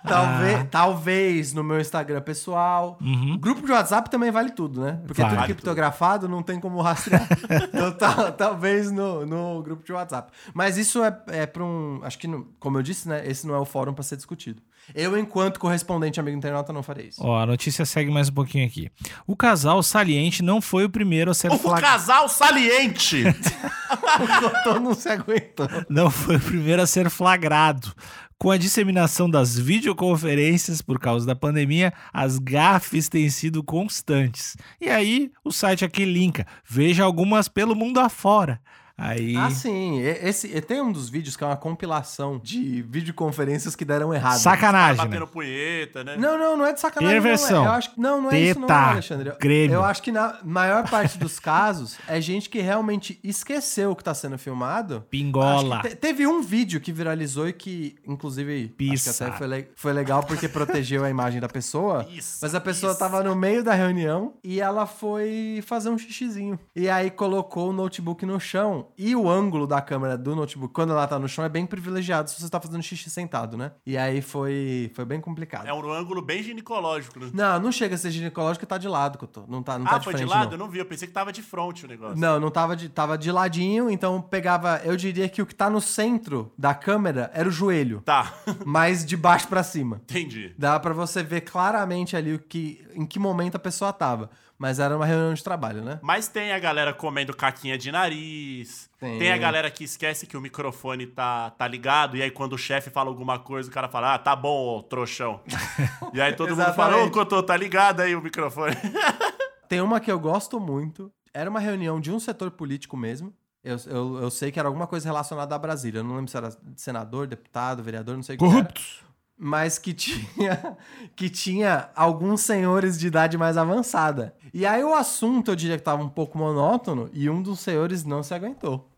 Talvez, 0.07 0.67
talvez 0.69 1.53
no 1.53 1.63
meu 1.63 1.79
Instagram 1.79 2.21
pessoal. 2.21 2.97
Uhum. 3.01 3.37
Grupo 3.37 3.65
de 3.65 3.71
WhatsApp 3.71 4.09
também 4.09 4.31
vale 4.31 4.51
tudo, 4.51 4.81
né? 4.81 4.99
Porque 5.05 5.21
Vale. 5.21 5.33
tudo 5.33 5.39
Vale 5.41 5.53
criptografado 5.53 6.27
não 6.29 6.41
tem 6.43 6.59
como 6.59 6.81
rastrear. 6.81 7.27
então, 7.73 7.91
tal- 7.91 8.31
talvez 8.31 8.91
no, 8.91 9.25
no 9.25 9.61
grupo 9.63 9.83
de 9.85 9.91
WhatsApp. 9.93 10.31
Mas 10.53 10.77
isso 10.77 11.03
é, 11.03 11.17
é 11.27 11.45
para 11.45 11.63
um. 11.63 11.99
Acho 12.03 12.17
que, 12.17 12.27
não- 12.27 12.45
como 12.59 12.77
eu 12.77 12.81
disse, 12.83 13.07
né? 13.07 13.27
Esse 13.27 13.45
não 13.47 13.55
é 13.55 13.59
o 13.59 13.65
fórum 13.65 13.93
para 13.93 14.03
ser 14.03 14.15
discutido. 14.15 14.61
Eu, 14.93 15.17
enquanto 15.17 15.59
correspondente 15.59 16.19
amigo 16.19 16.37
internauta, 16.37 16.71
não 16.71 16.83
farei 16.83 17.07
isso. 17.07 17.19
Ó, 17.23 17.39
a 17.41 17.45
notícia 17.45 17.83
segue 17.85 18.11
mais 18.11 18.29
um 18.29 18.33
pouquinho 18.33 18.67
aqui. 18.67 18.91
O 19.25 19.35
casal 19.35 19.81
saliente 19.81 20.43
não 20.43 20.61
foi 20.61 20.85
o 20.85 20.89
primeiro 20.89 21.31
a 21.31 21.33
ser 21.33 21.51
O 21.51 21.57
flagrado. 21.57 21.93
casal 21.93 22.29
saliente! 22.29 23.23
o 24.21 24.39
Cotô 24.41 24.79
não 24.79 24.93
se 24.93 25.09
aguentou. 25.09 25.67
Não 25.89 26.09
foi 26.09 26.37
o 26.37 26.41
primeiro 26.41 26.81
a 26.81 26.87
ser 26.87 27.09
flagrado. 27.09 27.93
Com 28.37 28.51
a 28.51 28.57
disseminação 28.57 29.29
das 29.29 29.57
videoconferências 29.57 30.81
por 30.81 30.99
causa 30.99 31.25
da 31.25 31.35
pandemia, 31.35 31.93
as 32.13 32.37
gafes 32.37 33.07
têm 33.07 33.29
sido 33.29 33.63
constantes. 33.63 34.57
E 34.79 34.89
aí, 34.89 35.31
o 35.43 35.51
site 35.51 35.85
aqui 35.85 36.03
linka. 36.03 36.45
Veja 36.67 37.03
algumas 37.03 37.47
pelo 37.47 37.75
mundo 37.75 37.99
afora. 37.99 38.59
Aí. 38.97 39.35
Ah, 39.35 39.49
sim. 39.49 39.99
Esse, 39.99 40.47
tem 40.61 40.81
um 40.81 40.91
dos 40.91 41.09
vídeos 41.09 41.35
que 41.35 41.43
é 41.43 41.47
uma 41.47 41.57
compilação 41.57 42.39
de 42.41 42.81
videoconferências 42.83 43.75
que 43.75 43.83
deram 43.83 44.13
errado. 44.13 44.37
Sacanagem, 44.39 44.97
né? 45.03 45.09
Batendo 45.09 45.27
punheta, 45.27 46.03
né? 46.03 46.15
Não, 46.17 46.37
não, 46.37 46.55
não 46.57 46.65
é 46.65 46.71
de 46.73 46.79
sacanagem. 46.79 47.13
Perversão. 47.21 47.63
Não, 47.63 47.63
é. 47.63 47.67
Eu 47.67 47.71
acho, 47.77 47.93
que- 47.93 47.99
não, 47.99 48.21
não 48.21 48.31
é 48.31 48.39
isso 48.39 48.59
não, 48.59 48.67
Teta. 48.67 48.79
Alexandre. 48.79 49.29
Eu- 49.29 49.37
Grêmio. 49.37 49.73
Eu 49.75 49.83
acho 49.83 50.01
que 50.01 50.11
na 50.11 50.39
maior 50.43 50.89
parte 50.89 51.17
dos 51.17 51.39
casos 51.39 51.97
é 52.07 52.21
gente 52.21 52.49
que 52.49 52.59
realmente 52.61 53.19
esqueceu 53.23 53.91
o 53.91 53.95
que 53.95 54.03
tá 54.03 54.13
sendo 54.13 54.37
filmado. 54.37 55.03
Pingola. 55.09 55.81
Te- 55.81 55.95
teve 55.95 56.25
um 56.25 56.41
vídeo 56.41 56.79
que 56.79 56.93
viralizou 56.93 57.49
e 57.49 57.53
que, 57.53 57.95
inclusive, 58.07 58.69
Pissa. 58.77 59.09
acho 59.09 59.17
que 59.19 59.23
até 59.25 59.37
foi, 59.37 59.47
le- 59.47 59.67
foi 59.75 59.93
legal 59.93 60.23
porque 60.23 60.47
protegeu 60.47 61.03
a 61.03 61.09
imagem 61.09 61.41
da 61.41 61.49
pessoa. 61.49 62.07
Isso, 62.09 62.39
mas 62.41 62.55
a 62.55 62.61
pessoa 62.61 62.91
isso. 62.91 62.99
tava 62.99 63.21
no 63.23 63.35
meio 63.35 63.63
da 63.63 63.73
reunião 63.73 64.35
e 64.43 64.61
ela 64.61 64.85
foi 64.85 65.61
fazer 65.65 65.89
um 65.89 65.97
xixizinho. 65.97 66.57
E 66.75 66.89
aí 66.89 67.11
colocou 67.11 67.69
o 67.69 67.73
notebook 67.73 68.25
no 68.25 68.39
chão. 68.39 68.84
E 68.97 69.15
o 69.15 69.29
ângulo 69.29 69.65
da 69.67 69.81
câmera 69.81 70.17
do 70.17 70.35
notebook, 70.35 70.73
quando 70.73 70.91
ela 70.91 71.07
tá 71.07 71.17
no 71.19 71.27
chão, 71.27 71.43
é 71.45 71.49
bem 71.49 71.65
privilegiado 71.65 72.29
se 72.29 72.41
você 72.41 72.49
tá 72.49 72.59
fazendo 72.59 72.81
xixi 72.83 73.09
sentado, 73.09 73.57
né? 73.57 73.71
E 73.85 73.97
aí 73.97 74.21
foi, 74.21 74.91
foi 74.93 75.05
bem 75.05 75.19
complicado. 75.21 75.67
É 75.67 75.73
um 75.73 75.91
ângulo 75.91 76.21
bem 76.21 76.41
ginecológico, 76.43 77.19
né? 77.19 77.29
Não, 77.33 77.59
não 77.59 77.71
chega 77.71 77.95
a 77.95 77.97
ser 77.97 78.11
ginecológico, 78.11 78.65
tá 78.65 78.77
de 78.77 78.87
lado 78.87 79.17
que 79.17 79.23
eu 79.23 79.27
tô. 79.27 79.45
Não 79.47 79.61
tá, 79.63 79.77
não 79.77 79.85
tá 79.85 79.95
ah, 79.95 79.97
de 79.99 80.03
foi 80.03 80.13
frente, 80.13 80.27
de 80.27 80.29
lado? 80.33 80.45
não. 80.45 80.51
Eu 80.53 80.57
não 80.57 80.69
vi, 80.69 80.79
eu 80.79 80.85
pensei 80.85 81.07
que 81.07 81.13
tava 81.13 81.31
de 81.31 81.41
frente 81.41 81.85
o 81.85 81.87
negócio. 81.87 82.17
Não, 82.17 82.39
não 82.39 82.51
tava 82.51 82.75
de, 82.75 82.89
tava 82.89 83.17
de 83.17 83.31
ladinho, 83.31 83.89
então 83.89 84.21
pegava. 84.21 84.81
Eu 84.83 84.95
diria 84.95 85.27
que 85.29 85.41
o 85.41 85.45
que 85.45 85.55
tá 85.55 85.69
no 85.69 85.81
centro 85.81 86.51
da 86.57 86.73
câmera 86.73 87.31
era 87.33 87.47
o 87.47 87.51
joelho, 87.51 88.01
Tá, 88.05 88.33
mas 88.65 89.05
de 89.05 89.15
baixo 89.17 89.47
pra 89.47 89.63
cima. 89.63 89.97
entendi. 90.03 90.53
Dá 90.57 90.79
pra 90.79 90.93
você 90.93 91.23
ver 91.23 91.41
claramente 91.41 92.15
ali 92.15 92.33
o 92.33 92.39
que, 92.39 92.85
em 92.93 93.05
que 93.05 93.19
momento 93.19 93.55
a 93.55 93.59
pessoa 93.59 93.91
tava. 93.93 94.29
Mas 94.57 94.79
era 94.79 94.95
uma 94.95 95.05
reunião 95.05 95.33
de 95.33 95.43
trabalho, 95.43 95.83
né? 95.83 95.99
Mas 96.01 96.27
tem 96.27 96.53
a 96.53 96.59
galera 96.59 96.93
comendo 96.93 97.35
caquinha 97.35 97.77
de 97.77 97.91
nariz. 97.91 98.89
Tem. 98.97 99.19
Tem, 99.19 99.31
a 99.31 99.37
galera 99.37 99.69
que 99.69 99.83
esquece 99.83 100.25
que 100.25 100.37
o 100.37 100.41
microfone 100.41 101.05
tá, 101.05 101.49
tá 101.51 101.67
ligado. 101.67 102.15
E 102.15 102.21
aí, 102.21 102.31
quando 102.31 102.53
o 102.53 102.57
chefe 102.57 102.89
fala 102.89 103.09
alguma 103.09 103.37
coisa, 103.37 103.69
o 103.69 103.71
cara 103.71 103.89
fala: 103.89 104.13
Ah, 104.13 104.17
tá 104.17 104.35
bom, 104.35 104.77
ô 104.77 104.83
trouxão. 104.83 105.41
e 106.13 106.21
aí 106.21 106.33
todo 106.33 106.55
mundo 106.55 106.73
fala: 106.73 107.03
Ô. 107.03 107.11
Cotô, 107.11 107.43
tá 107.43 107.57
ligado 107.57 107.99
aí 107.99 108.15
o 108.15 108.21
microfone. 108.21 108.75
Tem 109.67 109.81
uma 109.81 109.99
que 109.99 110.11
eu 110.11 110.19
gosto 110.19 110.59
muito. 110.59 111.11
Era 111.33 111.49
uma 111.49 111.59
reunião 111.59 111.99
de 111.99 112.11
um 112.11 112.19
setor 112.19 112.51
político 112.51 112.95
mesmo. 112.95 113.33
Eu, 113.63 113.77
eu, 113.87 114.19
eu 114.21 114.29
sei 114.29 114.51
que 114.51 114.59
era 114.59 114.69
alguma 114.69 114.85
coisa 114.85 115.09
relacionada 115.09 115.55
a 115.55 115.59
Brasília. 115.59 115.99
Eu 115.99 116.03
não 116.03 116.15
lembro 116.15 116.29
se 116.29 116.37
era 116.37 116.55
senador, 116.75 117.25
deputado, 117.25 117.81
vereador, 117.81 118.15
não 118.15 118.23
sei 118.23 118.35
o 118.35 118.39
que. 118.39 118.45
era. 118.45 118.53
Corruptos. 118.53 119.04
Mas 119.37 119.77
que 119.77 119.93
tinha 119.93 120.77
que 121.15 121.29
tinha 121.29 121.89
alguns 121.95 122.41
senhores 122.41 122.97
de 122.99 123.07
idade 123.07 123.37
mais 123.37 123.57
avançada. 123.57 124.35
E 124.53 124.65
aí 124.65 124.83
o 124.83 124.93
assunto 124.93 125.51
eu 125.51 125.55
diria 125.55 125.77
que 125.77 125.83
tava 125.83 126.01
um 126.03 126.09
pouco 126.09 126.37
monótono 126.37 127.09
e 127.13 127.29
um 127.29 127.41
dos 127.41 127.59
senhores 127.59 128.03
não 128.03 128.23
se 128.23 128.33
aguentou. 128.33 128.89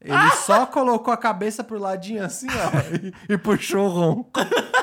Ele 0.00 0.30
só 0.44 0.66
colocou 0.66 1.14
a 1.14 1.16
cabeça 1.16 1.62
pro 1.62 1.78
ladinho 1.78 2.24
assim, 2.24 2.48
ó, 2.48 2.78
e, 3.30 3.34
e 3.34 3.38
puxou 3.38 3.86
o 3.86 3.88
ronco. 3.88 4.40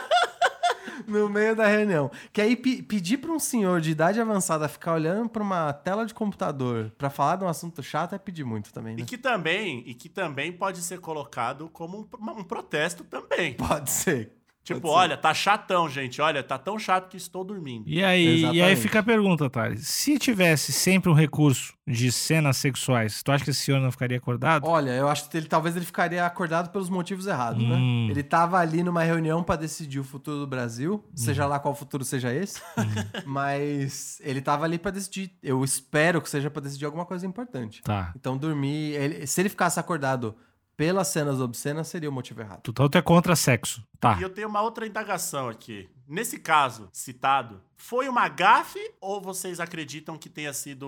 No 1.08 1.28
meio 1.28 1.56
da 1.56 1.66
reunião. 1.66 2.12
Que 2.32 2.40
aí 2.40 2.56
pe- 2.56 2.84
pedir 2.84 3.18
pra 3.18 3.32
um 3.32 3.40
senhor 3.40 3.82
de 3.82 3.90
idade 3.90 4.22
avançada 4.22 4.68
ficar 4.68 4.94
olhando 4.94 5.28
pra 5.28 5.42
uma 5.42 5.74
tela 5.74 6.06
de 6.06 6.14
computador 6.14 6.92
pra 7.00 7.10
falar 7.10 7.38
de 7.38 7.44
um 7.44 7.48
assunto 7.48 7.82
chato 7.82 8.14
é 8.14 8.20
pedir 8.20 8.44
muito 8.44 8.72
também, 8.72 8.96
né? 8.96 9.02
E 9.02 9.06
que 9.06 9.18
também, 9.18 9.84
e 9.88 9.96
que 9.96 10.08
também 10.08 10.52
pode 10.52 10.82
ser 10.84 11.00
colocado 11.00 11.68
como 11.70 11.98
um, 11.98 12.32
um 12.40 12.44
protesto 12.44 13.04
também. 13.04 13.54
Pode 13.56 13.90
ser. 13.90 14.34
Tipo, 14.64 14.90
olha, 14.90 15.18
tá 15.18 15.34
chatão, 15.34 15.90
gente. 15.90 16.22
Olha, 16.22 16.44
tá 16.44 16.56
tão 16.58 16.78
chato 16.78 17.10
que 17.10 17.18
estou 17.18 17.44
dormindo. 17.44 17.86
E 17.90 18.04
aí, 18.04 18.44
e 18.54 18.62
aí 18.62 18.76
fica 18.76 19.00
a 19.00 19.04
pergunta, 19.04 19.50
Thales. 19.50 19.88
Se 19.88 20.20
tivesse 20.20 20.72
sempre 20.72 21.10
um 21.10 21.14
recurso 21.14 21.74
de 21.88 22.12
cenas 22.12 22.58
sexuais, 22.58 23.24
tu 23.24 23.32
acha 23.32 23.44
que 23.44 23.50
esse 23.50 23.62
senhor 23.62 23.82
não 23.82 23.92
ficaria 23.92 24.18
acordado? 24.18 24.68
Olha, 24.68 24.92
eu 24.92 25.08
acho 25.08 25.28
que 25.28 25.36
ele 25.38 25.48
talvez 25.48 25.76
ele 25.76 25.86
ficaria 25.86 26.24
acordado 26.24 26.70
pelos 26.70 26.88
motivos 26.88 27.26
errados, 27.26 27.64
Hum. 27.64 28.06
né? 28.08 28.12
Ele 28.12 28.22
tava 28.22 28.60
ali 28.60 28.84
numa 28.84 29.02
reunião 29.02 29.42
pra 29.44 29.56
decidir 29.56 30.00
o 30.00 30.04
futuro 30.04 30.38
do 30.38 30.46
Brasil, 30.48 31.04
seja 31.16 31.48
lá 31.48 31.58
qual 31.60 31.74
futuro 31.74 32.06
seja 32.06 32.32
esse, 32.32 32.62
mas 33.26 34.20
ele 34.24 34.42
tava 34.42 34.66
ali 34.66 34.78
pra 34.78 34.92
decidir. 34.92 35.32
Eu 35.42 35.64
espero 35.64 36.22
que 36.22 36.30
seja 36.30 36.50
pra 36.50 36.62
decidir 36.62 36.86
alguma 36.86 37.06
coisa 37.06 37.26
importante. 37.26 37.82
Tá. 37.82 38.12
Então 38.16 38.38
dormir, 38.38 38.94
ele- 38.94 39.26
se 39.26 39.42
ele 39.42 39.50
ficasse 39.50 39.80
acordado 39.80 40.36
pelas 40.80 41.10
cenas 41.10 41.42
obscenas, 41.42 41.90
seria 41.90 42.10
o 42.10 42.14
motivo 42.14 42.40
errado. 42.40 42.62
Tu 42.64 42.72
tanto 42.72 42.98
é 42.98 43.02
contra 43.02 43.36
sexo. 43.36 43.84
Tá. 44.00 44.16
E 44.18 44.22
eu 44.24 44.30
tenho 44.30 44.48
uma 44.48 44.62
outra 44.62 44.88
indagação 44.88 45.50
aqui. 45.50 45.90
Nesse 46.08 46.40
caso 46.40 46.88
citado, 46.94 47.60
foi 47.76 48.08
uma 48.08 48.30
gafe 48.30 48.80
ou 49.02 49.20
vocês 49.22 49.60
acreditam 49.60 50.18
que 50.18 50.30
tenha 50.30 50.54
sido 50.54 50.88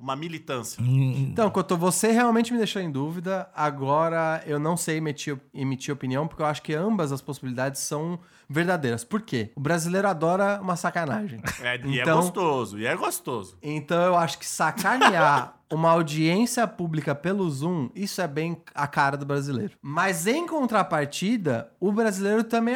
uma 0.00 0.16
militância? 0.16 0.82
Hum, 0.82 1.26
Então, 1.30 1.50
Couto, 1.50 1.76
você 1.76 2.10
realmente 2.10 2.52
me 2.52 2.58
deixou 2.58 2.80
em 2.80 2.90
dúvida. 2.90 3.50
Agora 3.54 4.42
eu 4.46 4.58
não 4.58 4.78
sei 4.78 4.96
emitir, 4.96 5.38
emitir 5.52 5.92
opinião, 5.92 6.26
porque 6.26 6.42
eu 6.42 6.46
acho 6.46 6.62
que 6.62 6.74
ambas 6.74 7.12
as 7.12 7.20
possibilidades 7.20 7.82
são 7.82 8.18
verdadeiras. 8.48 9.04
Por 9.04 9.20
quê? 9.20 9.52
O 9.54 9.60
brasileiro 9.60 10.08
adora 10.08 10.58
uma 10.62 10.74
sacanagem. 10.74 11.38
É, 11.60 11.76
e 11.86 11.98
é 11.98 12.02
Então- 12.02 12.16
gostoso, 12.22 12.78
e 12.78 12.86
é 12.86 12.96
gostoso. 12.96 13.58
Então 13.62 14.02
eu 14.02 14.16
acho 14.16 14.38
que 14.38 14.46
sacanear 14.46 15.54
uma 15.72 15.90
audiência 15.90 16.66
pública 16.66 17.14
pelo 17.14 17.48
Zoom, 17.50 17.88
isso 17.94 18.20
é 18.20 18.28
bem 18.28 18.60
a 18.74 18.86
cara 18.86 19.16
do 19.16 19.24
brasileiro. 19.24 19.72
Mas 19.80 20.26
em 20.26 20.46
contrapartida, 20.46 21.72
o 21.80 21.90
brasileiro 21.90 22.44
também, 22.44 22.74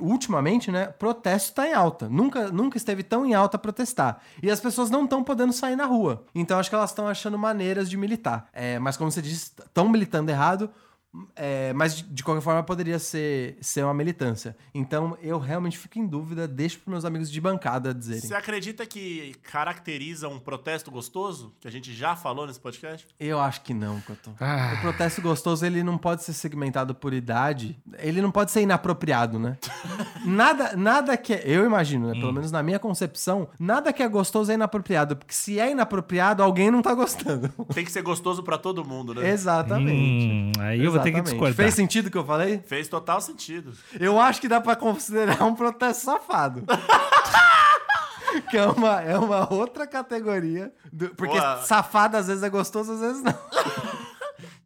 ultimamente, 0.00 0.70
né, 0.70 0.86
protesto 0.86 1.52
tá 1.52 1.66
em 1.66 1.72
alta. 1.72 2.08
Nunca, 2.08 2.48
nunca 2.52 2.76
esteve 2.76 3.02
tão 3.02 3.26
em 3.26 3.34
alta 3.34 3.58
protestar. 3.58 4.20
E 4.40 4.50
as 4.50 4.60
pessoas 4.60 4.88
não 4.88 5.02
estão 5.04 5.24
podendo 5.24 5.52
sair 5.52 5.74
na 5.74 5.84
rua. 5.84 6.24
Então 6.32 6.58
acho 6.58 6.70
que 6.70 6.76
elas 6.76 6.90
estão 6.90 7.08
achando 7.08 7.36
maneiras 7.36 7.90
de 7.90 7.96
militar. 7.96 8.48
É, 8.52 8.78
mas 8.78 8.96
como 8.96 9.10
você 9.10 9.20
disse, 9.20 9.50
estão 9.58 9.88
militando 9.88 10.30
errado. 10.30 10.70
É, 11.36 11.72
mas 11.74 11.96
de, 11.96 12.24
qualquer 12.24 12.40
forma 12.40 12.62
poderia 12.62 12.98
ser, 12.98 13.56
ser 13.60 13.84
uma 13.84 13.92
militância. 13.92 14.56
Então 14.74 15.16
eu 15.22 15.38
realmente 15.38 15.76
fico 15.76 15.98
em 15.98 16.06
dúvida, 16.06 16.48
deixo 16.48 16.78
para 16.80 16.90
meus 16.90 17.04
amigos 17.04 17.30
de 17.30 17.40
bancada 17.40 17.92
dizerem. 17.92 18.22
Você 18.22 18.34
acredita 18.34 18.86
que 18.86 19.34
caracteriza 19.42 20.28
um 20.28 20.38
protesto 20.38 20.90
gostoso? 20.90 21.54
Que 21.60 21.68
a 21.68 21.70
gente 21.70 21.92
já 21.92 22.16
falou 22.16 22.46
nesse 22.46 22.58
podcast? 22.58 23.06
Eu 23.20 23.40
acho 23.40 23.60
que 23.60 23.74
não, 23.74 24.00
Cotô. 24.00 24.30
Ah. 24.40 24.74
O 24.78 24.80
protesto 24.80 25.20
gostoso, 25.20 25.66
ele 25.66 25.82
não 25.82 25.98
pode 25.98 26.24
ser 26.24 26.32
segmentado 26.32 26.94
por 26.94 27.12
idade. 27.12 27.78
Ele 27.98 28.22
não 28.22 28.30
pode 28.30 28.50
ser 28.50 28.62
inapropriado, 28.62 29.38
né? 29.38 29.58
nada, 30.24 30.74
nada 30.76 31.16
que 31.16 31.34
é... 31.34 31.42
Eu 31.44 31.66
imagino, 31.66 32.08
né? 32.08 32.14
Pelo 32.14 32.32
menos 32.32 32.50
na 32.50 32.62
minha 32.62 32.78
concepção, 32.78 33.48
nada 33.58 33.92
que 33.92 34.02
é 34.02 34.08
gostoso 34.08 34.50
é 34.50 34.54
inapropriado. 34.54 35.16
Porque 35.16 35.34
se 35.34 35.60
é 35.60 35.70
inapropriado, 35.70 36.42
alguém 36.42 36.70
não 36.70 36.80
tá 36.80 36.94
gostando. 36.94 37.48
Tem 37.74 37.84
que 37.84 37.92
ser 37.92 38.02
gostoso 38.02 38.42
pra 38.42 38.56
todo 38.56 38.82
mundo, 38.84 39.14
né? 39.14 39.28
Exatamente. 39.30 39.92
hum, 40.26 40.52
aí 40.58 40.82
eu 40.82 40.90
vou 40.90 41.01
ter 41.02 41.12
que 41.12 41.20
discordar. 41.20 41.54
Fez 41.54 41.74
sentido 41.74 42.06
o 42.06 42.10
que 42.10 42.18
eu 42.18 42.24
falei? 42.24 42.62
Fez 42.66 42.88
total 42.88 43.20
sentido. 43.20 43.72
Eu 43.98 44.18
acho 44.20 44.40
que 44.40 44.48
dá 44.48 44.60
pra 44.60 44.74
considerar 44.76 45.42
um 45.44 45.54
protesto 45.54 46.04
safado. 46.04 46.64
que 48.50 48.56
é 48.56 48.66
uma, 48.66 49.00
é 49.02 49.16
uma 49.18 49.52
outra 49.52 49.86
categoria. 49.86 50.72
do- 50.92 51.10
porque 51.14 51.38
Boa. 51.38 51.58
safado 51.62 52.16
às 52.16 52.26
vezes 52.26 52.42
é 52.42 52.48
gostoso, 52.50 52.92
às 52.92 53.00
vezes 53.00 53.22
não. 53.22 53.34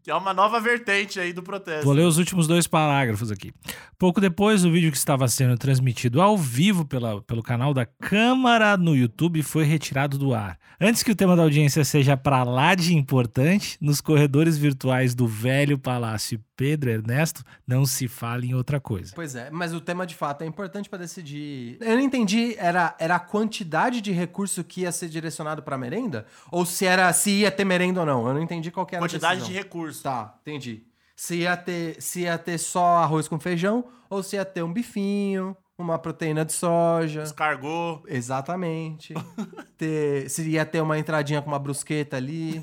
É 0.08 0.14
uma 0.14 0.32
nova 0.32 0.60
vertente 0.60 1.18
aí 1.18 1.32
do 1.32 1.42
protesto. 1.42 1.84
Vou 1.84 1.92
ler 1.92 2.04
os 2.04 2.16
últimos 2.16 2.46
dois 2.46 2.66
parágrafos 2.66 3.32
aqui. 3.32 3.52
Pouco 3.98 4.20
depois, 4.20 4.64
o 4.64 4.70
vídeo 4.70 4.90
que 4.92 4.96
estava 4.96 5.26
sendo 5.26 5.58
transmitido 5.58 6.22
ao 6.22 6.38
vivo 6.38 6.84
pela, 6.84 7.20
pelo 7.22 7.42
canal 7.42 7.74
da 7.74 7.84
Câmara 7.84 8.76
no 8.76 8.94
YouTube 8.94 9.42
foi 9.42 9.64
retirado 9.64 10.16
do 10.16 10.32
ar. 10.32 10.58
Antes 10.80 11.02
que 11.02 11.10
o 11.10 11.16
tema 11.16 11.34
da 11.34 11.42
audiência 11.42 11.84
seja 11.84 12.16
pra 12.16 12.44
lá 12.44 12.74
de 12.74 12.94
importante, 12.94 13.76
nos 13.80 14.00
corredores 14.00 14.56
virtuais 14.56 15.14
do 15.14 15.26
velho 15.26 15.78
Palácio 15.78 16.40
Pedro 16.56 16.90
Ernesto, 16.90 17.44
não 17.66 17.84
se 17.84 18.08
fala 18.08 18.44
em 18.44 18.54
outra 18.54 18.80
coisa. 18.80 19.12
Pois 19.14 19.34
é, 19.34 19.50
mas 19.50 19.74
o 19.74 19.80
tema 19.80 20.06
de 20.06 20.14
fato 20.14 20.42
é 20.42 20.46
importante 20.46 20.88
pra 20.88 20.98
decidir. 20.98 21.76
Eu 21.80 21.96
não 21.96 22.00
entendi, 22.00 22.54
era, 22.58 22.94
era 22.98 23.16
a 23.16 23.20
quantidade 23.20 24.00
de 24.00 24.10
recurso 24.12 24.64
que 24.64 24.80
ia 24.82 24.92
ser 24.92 25.08
direcionado 25.08 25.62
pra 25.62 25.76
merenda? 25.76 26.24
Ou 26.50 26.64
se 26.64 26.86
era 26.86 27.12
se 27.12 27.30
ia 27.30 27.50
ter 27.50 27.64
merenda 27.64 28.00
ou 28.00 28.06
não? 28.06 28.26
Eu 28.26 28.34
não 28.34 28.42
entendi 28.42 28.70
qual 28.70 28.86
que 28.86 28.94
era 28.96 29.04
Quantidade 29.04 29.32
a 29.32 29.34
de 29.34 29.40
decisão. 29.40 29.62
recursos. 29.62 30.02
Tá, 30.02 30.34
entendi. 30.42 30.82
Se 31.14 31.36
ia, 31.36 31.56
ter, 31.56 32.00
se 32.00 32.20
ia 32.20 32.36
ter 32.38 32.58
só 32.58 32.96
arroz 32.98 33.28
com 33.28 33.38
feijão 33.38 33.84
ou 34.08 34.22
se 34.22 34.36
ia 34.36 34.44
ter 34.44 34.62
um 34.62 34.72
bifinho, 34.72 35.56
uma 35.78 35.98
proteína 35.98 36.44
de 36.44 36.52
soja. 36.52 37.22
Descargou. 37.22 38.02
Exatamente. 38.06 39.14
ter, 39.76 40.28
se 40.30 40.42
ia 40.48 40.64
ter 40.64 40.80
uma 40.80 40.98
entradinha 40.98 41.40
com 41.42 41.48
uma 41.48 41.58
brusqueta 41.58 42.16
ali. 42.16 42.62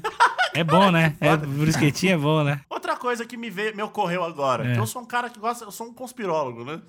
É 0.53 0.63
bom, 0.63 0.91
né? 0.91 1.15
É, 1.21 1.35
brusquetinha 1.35 2.13
é 2.13 2.17
bom, 2.17 2.43
né? 2.43 2.61
Coisa 3.03 3.25
que 3.25 3.35
me, 3.35 3.49
veio, 3.49 3.75
me 3.75 3.83
ocorreu 3.83 4.23
agora, 4.23 4.65
É. 4.65 4.73
que 4.75 4.79
eu 4.79 4.87
sou 4.87 5.01
um 5.01 5.05
cara 5.05 5.29
que 5.29 5.37
gosta, 5.37 5.65
eu 5.65 5.71
sou 5.71 5.87
um 5.87 5.93
conspirólogo, 5.93 6.63
né? 6.63 6.81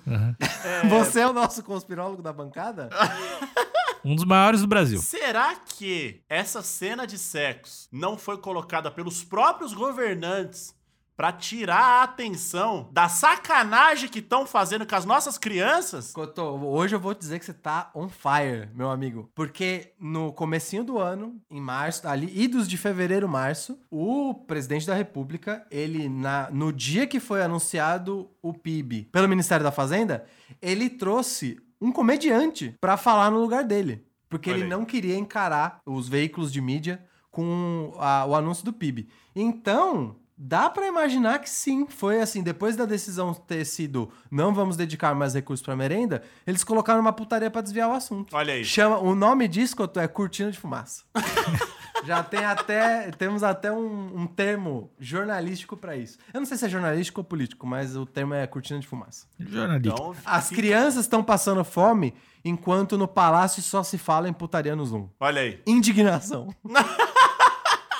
Você 0.89 1.19
é 1.19 1.27
o 1.27 1.33
nosso 1.33 1.61
conspirólogo 1.61 2.21
da 2.21 2.31
bancada? 2.31 2.89
Um 4.07 4.15
dos 4.15 4.23
maiores 4.23 4.61
do 4.61 4.67
Brasil. 4.67 4.99
Será 5.01 5.55
que 5.55 6.21
essa 6.29 6.61
cena 6.61 7.07
de 7.07 7.17
sexo 7.17 7.89
não 7.91 8.15
foi 8.19 8.37
colocada 8.37 8.91
pelos 8.91 9.23
próprios 9.23 9.73
governantes 9.73 10.75
pra 11.15 11.31
tirar 11.31 11.79
a 12.01 12.03
atenção 12.03 12.89
da 12.91 13.07
sacanagem 13.07 14.09
que 14.09 14.19
estão 14.19 14.45
fazendo 14.45 14.85
com 14.85 14.95
as 14.95 15.05
nossas 15.05 15.37
crianças. 15.37 16.11
Cotô, 16.11 16.51
hoje 16.57 16.95
eu 16.95 16.99
vou 16.99 17.13
dizer 17.13 17.39
que 17.39 17.45
você 17.45 17.53
tá 17.53 17.89
on 17.95 18.09
fire, 18.09 18.69
meu 18.73 18.89
amigo. 18.89 19.29
Porque 19.33 19.93
no 19.99 20.33
comecinho 20.33 20.83
do 20.83 20.97
ano, 20.99 21.39
em 21.49 21.61
março, 21.61 22.07
ali, 22.07 22.31
idos 22.37 22.67
de 22.67 22.77
fevereiro, 22.77 23.29
março, 23.29 23.79
o 23.89 24.33
presidente 24.33 24.85
da 24.85 24.93
república, 24.93 25.65
ele, 25.71 26.09
na, 26.09 26.49
no 26.51 26.73
dia 26.73 27.07
que 27.07 27.19
foi 27.19 27.41
anunciado 27.41 28.29
o 28.41 28.53
PIB 28.53 29.09
pelo 29.11 29.29
Ministério 29.29 29.63
da 29.63 29.71
Fazenda, 29.71 30.25
ele 30.61 30.89
trouxe 30.89 31.57
um 31.79 31.91
comediante 31.91 32.75
pra 32.81 32.97
falar 32.97 33.29
no 33.31 33.39
lugar 33.39 33.63
dele. 33.63 34.05
Porque 34.27 34.49
Olha 34.49 34.57
ele 34.57 34.63
aí. 34.65 34.69
não 34.69 34.83
queria 34.83 35.15
encarar 35.17 35.79
os 35.85 36.09
veículos 36.09 36.51
de 36.51 36.59
mídia 36.59 37.05
com 37.31 37.93
a- 37.99 38.25
o 38.25 38.35
anúncio 38.35 38.65
do 38.65 38.73
PIB. 38.73 39.07
Então, 39.35 40.15
dá 40.37 40.69
pra 40.69 40.87
imaginar 40.87 41.39
que 41.39 41.49
sim, 41.49 41.87
foi 41.87 42.21
assim, 42.21 42.43
depois 42.43 42.75
da 42.75 42.85
decisão 42.85 43.33
ter 43.33 43.65
sido 43.65 44.11
não 44.29 44.53
vamos 44.53 44.75
dedicar 44.75 45.15
mais 45.15 45.33
recursos 45.33 45.65
pra 45.65 45.75
merenda, 45.75 46.23
eles 46.45 46.63
colocaram 46.63 46.99
uma 46.99 47.13
putaria 47.13 47.49
pra 47.49 47.61
desviar 47.61 47.89
o 47.89 47.93
assunto. 47.93 48.35
Olha 48.35 48.53
aí. 48.53 48.63
Chama, 48.65 48.97
o 48.97 49.15
nome 49.15 49.47
disso, 49.47 49.75
é 49.95 50.07
cortina 50.07 50.51
de 50.51 50.59
fumaça. 50.59 51.03
Já 52.03 52.21
tem 52.21 52.43
até, 52.43 53.09
temos 53.11 53.41
até 53.41 53.71
um, 53.71 54.21
um 54.21 54.27
termo 54.27 54.91
jornalístico 54.99 55.77
pra 55.77 55.95
isso. 55.95 56.19
Eu 56.33 56.39
não 56.41 56.45
sei 56.45 56.57
se 56.57 56.65
é 56.65 56.69
jornalístico 56.69 57.21
ou 57.21 57.25
político, 57.25 57.65
mas 57.65 57.95
o 57.95 58.05
termo 58.05 58.33
é 58.33 58.45
cortina 58.45 58.79
de 58.79 58.87
fumaça. 58.87 59.25
Jornalista. 59.39 59.89
Então, 59.95 60.15
As 60.25 60.49
crianças 60.49 61.05
estão 61.05 61.23
passando 61.23 61.63
fome 61.63 62.13
enquanto 62.43 62.97
no 62.97 63.07
palácio 63.07 63.61
só 63.63 63.81
se 63.81 63.97
fala 63.97 64.29
em 64.29 64.33
putaria 64.33 64.75
no 64.75 64.85
Zoom. 64.85 65.09
Olha 65.19 65.41
aí. 65.41 65.61
Indignação. 65.65 66.53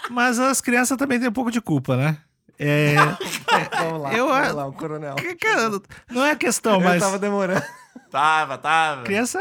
Mas 0.10 0.40
as 0.40 0.62
crianças 0.62 0.98
também 0.98 1.20
têm 1.20 1.30
um 1.30 1.34
pouco 1.34 1.52
de 1.52 1.62
culpa, 1.62 1.96
né? 1.98 2.18
É. 2.58 2.96
Vamos 3.78 4.02
lá, 4.02 4.14
Eu- 4.14 4.28
vamos 4.30 4.54
lá, 4.54 4.66
o 4.68 4.74
coronel. 4.74 5.16
Cara, 5.42 5.82
não 6.10 6.26
é 6.26 6.36
questão, 6.36 6.76
Eu 6.76 6.82
mas. 6.82 7.02
tava 7.04 7.20
demorando. 7.20 7.62
Tava, 8.10 8.58
tava. 8.58 9.04
Criança 9.04 9.40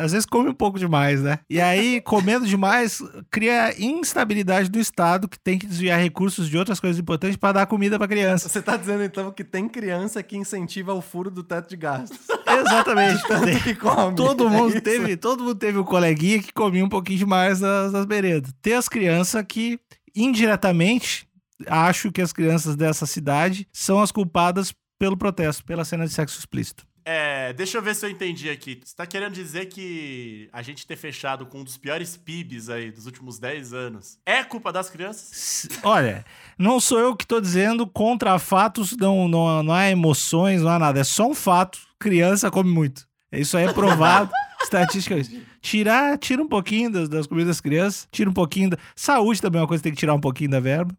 às 0.00 0.10
vezes 0.10 0.26
come 0.26 0.48
um 0.48 0.54
pouco 0.54 0.78
demais, 0.80 1.22
né? 1.22 1.38
E 1.48 1.60
aí, 1.60 2.00
comendo 2.00 2.44
demais, 2.44 3.00
cria 3.30 3.72
instabilidade 3.80 4.68
do 4.68 4.80
Estado 4.80 5.28
que 5.28 5.38
tem 5.38 5.56
que 5.58 5.66
desviar 5.66 6.00
recursos 6.00 6.48
de 6.48 6.58
outras 6.58 6.80
coisas 6.80 6.98
importantes 6.98 7.36
para 7.36 7.52
dar 7.52 7.66
comida 7.66 7.98
para 7.98 8.08
criança. 8.08 8.48
Você 8.48 8.60
tá 8.60 8.76
dizendo 8.76 9.04
então 9.04 9.30
que 9.30 9.44
tem 9.44 9.68
criança 9.68 10.20
que 10.24 10.36
incentiva 10.36 10.92
o 10.92 11.00
furo 11.00 11.30
do 11.30 11.44
teto 11.44 11.68
de 11.68 11.76
gastos. 11.76 12.18
Exatamente. 12.60 13.22
Tanto 13.28 13.62
que 13.62 13.74
come. 13.76 14.16
Todo 14.16 14.46
É 14.46 14.50
mundo 14.50 14.70
isso? 14.72 14.80
teve, 14.80 15.16
todo 15.16 15.44
mundo 15.44 15.54
teve 15.56 15.78
um 15.78 15.84
coleguinha 15.84 16.42
que 16.42 16.52
comia 16.52 16.84
um 16.84 16.88
pouquinho 16.88 17.18
demais 17.18 17.60
das, 17.60 17.92
das 17.92 18.06
merendas. 18.06 18.50
Tem 18.60 18.74
as 18.74 18.88
crianças 18.88 19.44
que 19.48 19.78
indiretamente 20.16 21.28
acho 21.66 22.10
que 22.10 22.20
as 22.20 22.32
crianças 22.32 22.74
dessa 22.74 23.06
cidade 23.06 23.68
são 23.72 24.00
as 24.00 24.10
culpadas 24.10 24.74
pelo 24.98 25.16
protesto, 25.16 25.64
pela 25.64 25.84
cena 25.84 26.06
de 26.06 26.12
sexo 26.12 26.38
explícito. 26.38 26.86
É, 27.08 27.52
deixa 27.52 27.78
eu 27.78 27.82
ver 27.82 27.94
se 27.94 28.04
eu 28.04 28.10
entendi 28.10 28.50
aqui. 28.50 28.80
Você 28.84 28.96
tá 28.96 29.06
querendo 29.06 29.32
dizer 29.32 29.66
que 29.66 30.48
a 30.52 30.60
gente 30.60 30.84
ter 30.84 30.96
fechado 30.96 31.46
com 31.46 31.60
um 31.60 31.64
dos 31.64 31.76
piores 31.76 32.16
PIBs 32.16 32.68
aí 32.68 32.90
dos 32.90 33.06
últimos 33.06 33.38
10 33.38 33.72
anos 33.72 34.18
é 34.26 34.42
culpa 34.42 34.72
das 34.72 34.90
crianças? 34.90 35.68
Olha, 35.84 36.24
não 36.58 36.80
sou 36.80 36.98
eu 36.98 37.14
que 37.14 37.24
tô 37.24 37.40
dizendo 37.40 37.86
contra 37.86 38.40
fatos, 38.40 38.96
não, 38.96 39.28
não, 39.28 39.62
não 39.62 39.72
há 39.72 39.88
emoções, 39.88 40.62
não 40.62 40.70
há 40.70 40.80
nada. 40.80 40.98
É 40.98 41.04
só 41.04 41.28
um 41.28 41.34
fato. 41.34 41.78
Criança 41.96 42.50
come 42.50 42.72
muito. 42.72 43.06
Isso 43.30 43.56
aí 43.56 43.66
é 43.66 43.72
provado 43.72 44.32
estatisticamente. 44.64 45.46
Tirar, 45.66 46.16
tira 46.16 46.40
um 46.40 46.46
pouquinho 46.48 46.92
das, 46.92 47.08
das 47.08 47.26
comidas 47.26 47.48
das 47.56 47.60
crianças, 47.60 48.06
tira 48.12 48.30
um 48.30 48.32
pouquinho 48.32 48.70
da. 48.70 48.76
Saúde 48.94 49.42
também 49.42 49.58
é 49.58 49.62
uma 49.62 49.66
coisa 49.66 49.80
que 49.82 49.88
tem 49.88 49.92
que 49.92 49.98
tirar 49.98 50.14
um 50.14 50.20
pouquinho 50.20 50.48
da 50.50 50.60
verba. 50.60 50.94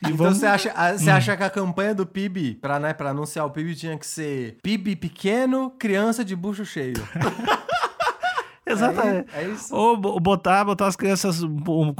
E 0.00 0.06
Então 0.06 0.16
vamos. 0.16 0.38
você 0.38 0.46
acha, 0.46 0.70
a- 0.76 0.92
Hum. 0.92 0.98
você 0.98 1.10
acha 1.10 1.36
que 1.36 1.42
a 1.42 1.50
campanha 1.50 1.92
do 1.92 2.06
PIB, 2.06 2.54
pra, 2.60 2.78
né, 2.78 2.92
pra 2.94 3.10
anunciar 3.10 3.44
o 3.46 3.50
PIB, 3.50 3.74
tinha 3.74 3.98
que 3.98 4.06
ser 4.06 4.58
PIB 4.62 4.94
pequeno, 4.94 5.70
criança 5.76 6.24
de 6.24 6.36
bucho 6.36 6.64
cheio. 6.64 6.94
Exatamente. 8.64 9.28
É, 9.34 9.42
é 9.42 9.48
isso. 9.48 9.74
Ou 9.74 9.96
bo- 9.96 10.20
botar, 10.20 10.64
botar 10.64 10.86
as 10.86 10.94
crianças 10.96 11.40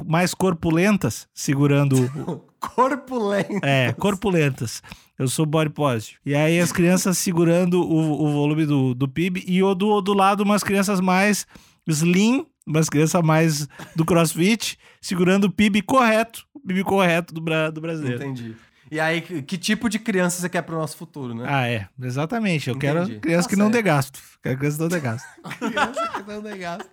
mais 0.06 0.32
corpulentas 0.32 1.26
segurando. 1.34 1.96
o- 2.26 2.40
Corpulento. 2.62 3.58
É, 3.66 3.92
corpulentas. 3.94 4.80
Eu 5.18 5.26
sou 5.26 5.44
body 5.44 5.70
positive. 5.70 6.18
E 6.24 6.34
aí 6.36 6.60
as 6.60 6.70
crianças 6.70 7.18
segurando 7.18 7.82
o, 7.82 8.24
o 8.24 8.32
volume 8.32 8.64
do, 8.64 8.94
do 8.94 9.08
PIB 9.08 9.42
e 9.46 9.60
o 9.62 9.74
do, 9.74 10.00
do 10.00 10.14
lado 10.14 10.44
umas 10.44 10.62
crianças 10.62 11.00
mais 11.00 11.44
slim, 11.88 12.46
umas 12.66 12.88
crianças 12.88 13.22
mais 13.22 13.68
do 13.96 14.04
crossfit, 14.04 14.78
segurando 15.00 15.44
o 15.44 15.50
PIB 15.50 15.82
correto. 15.82 16.46
O 16.54 16.60
PIB 16.60 16.84
correto 16.84 17.34
do, 17.34 17.40
bra, 17.40 17.70
do 17.70 17.80
brasileiro. 17.80 18.22
Entendi. 18.22 18.56
E 18.90 19.00
aí, 19.00 19.22
que, 19.22 19.56
tipo 19.56 19.88
de 19.88 19.98
criança 19.98 20.38
você 20.38 20.50
quer 20.50 20.60
pro 20.60 20.76
nosso 20.76 20.98
futuro, 20.98 21.34
né? 21.34 21.46
Ah, 21.48 21.66
é. 21.66 21.88
Exatamente. 21.98 22.68
Eu 22.68 22.76
Entendi. 22.76 22.92
quero 22.92 23.20
criança 23.20 23.48
Tá 23.48 23.54
que 23.54 23.56
não 23.56 23.70
dê 23.70 23.80
gasto. 23.80 24.20
Quero 24.42 24.58
criança 24.58 24.76
que 24.76 24.82
não 24.82 24.88
dê 24.88 25.00
gasto. 25.00 25.26
criança 25.58 26.08
que 26.08 26.30
não 26.30 26.42
tem 26.42 26.58
gasto. 26.58 26.90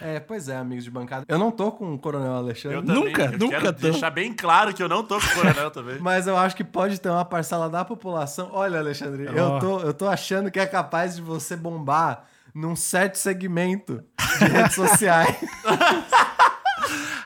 É, 0.00 0.18
pois 0.18 0.48
é, 0.48 0.56
amigos 0.56 0.82
de 0.82 0.90
bancada. 0.90 1.24
Eu 1.28 1.38
não 1.38 1.52
tô 1.52 1.70
com 1.70 1.94
o 1.94 1.98
Coronel 1.98 2.32
Alexandre. 2.32 2.78
Eu 2.78 2.84
também. 2.84 3.04
Nunca, 3.04 3.24
eu 3.26 3.38
nunca 3.38 3.60
quero 3.60 3.72
tô. 3.72 3.82
deixar 3.82 4.10
bem 4.10 4.32
claro 4.32 4.74
que 4.74 4.82
eu 4.82 4.88
não 4.88 5.04
tô 5.04 5.20
com 5.20 5.26
o 5.26 5.34
coronel 5.34 5.70
também. 5.70 5.98
Mas 6.02 6.26
eu 6.26 6.36
acho 6.36 6.56
que 6.56 6.64
pode 6.64 7.00
ter 7.00 7.08
uma 7.08 7.24
parcela 7.24 7.68
da 7.70 7.84
população. 7.84 8.50
Olha, 8.52 8.80
Alexandre, 8.80 9.26
eu, 9.26 9.44
Ó. 9.44 9.58
tô, 9.60 9.80
eu 9.80 9.94
tô 9.94 10.08
achando 10.08 10.50
que 10.50 10.58
é 10.58 10.66
capaz 10.66 11.14
de 11.14 11.22
você 11.22 11.54
bombar 11.56 12.24
num 12.58 12.74
certo 12.74 13.16
segmento 13.16 14.02
de 14.38 14.44
redes 14.44 14.74
sociais. 14.74 15.36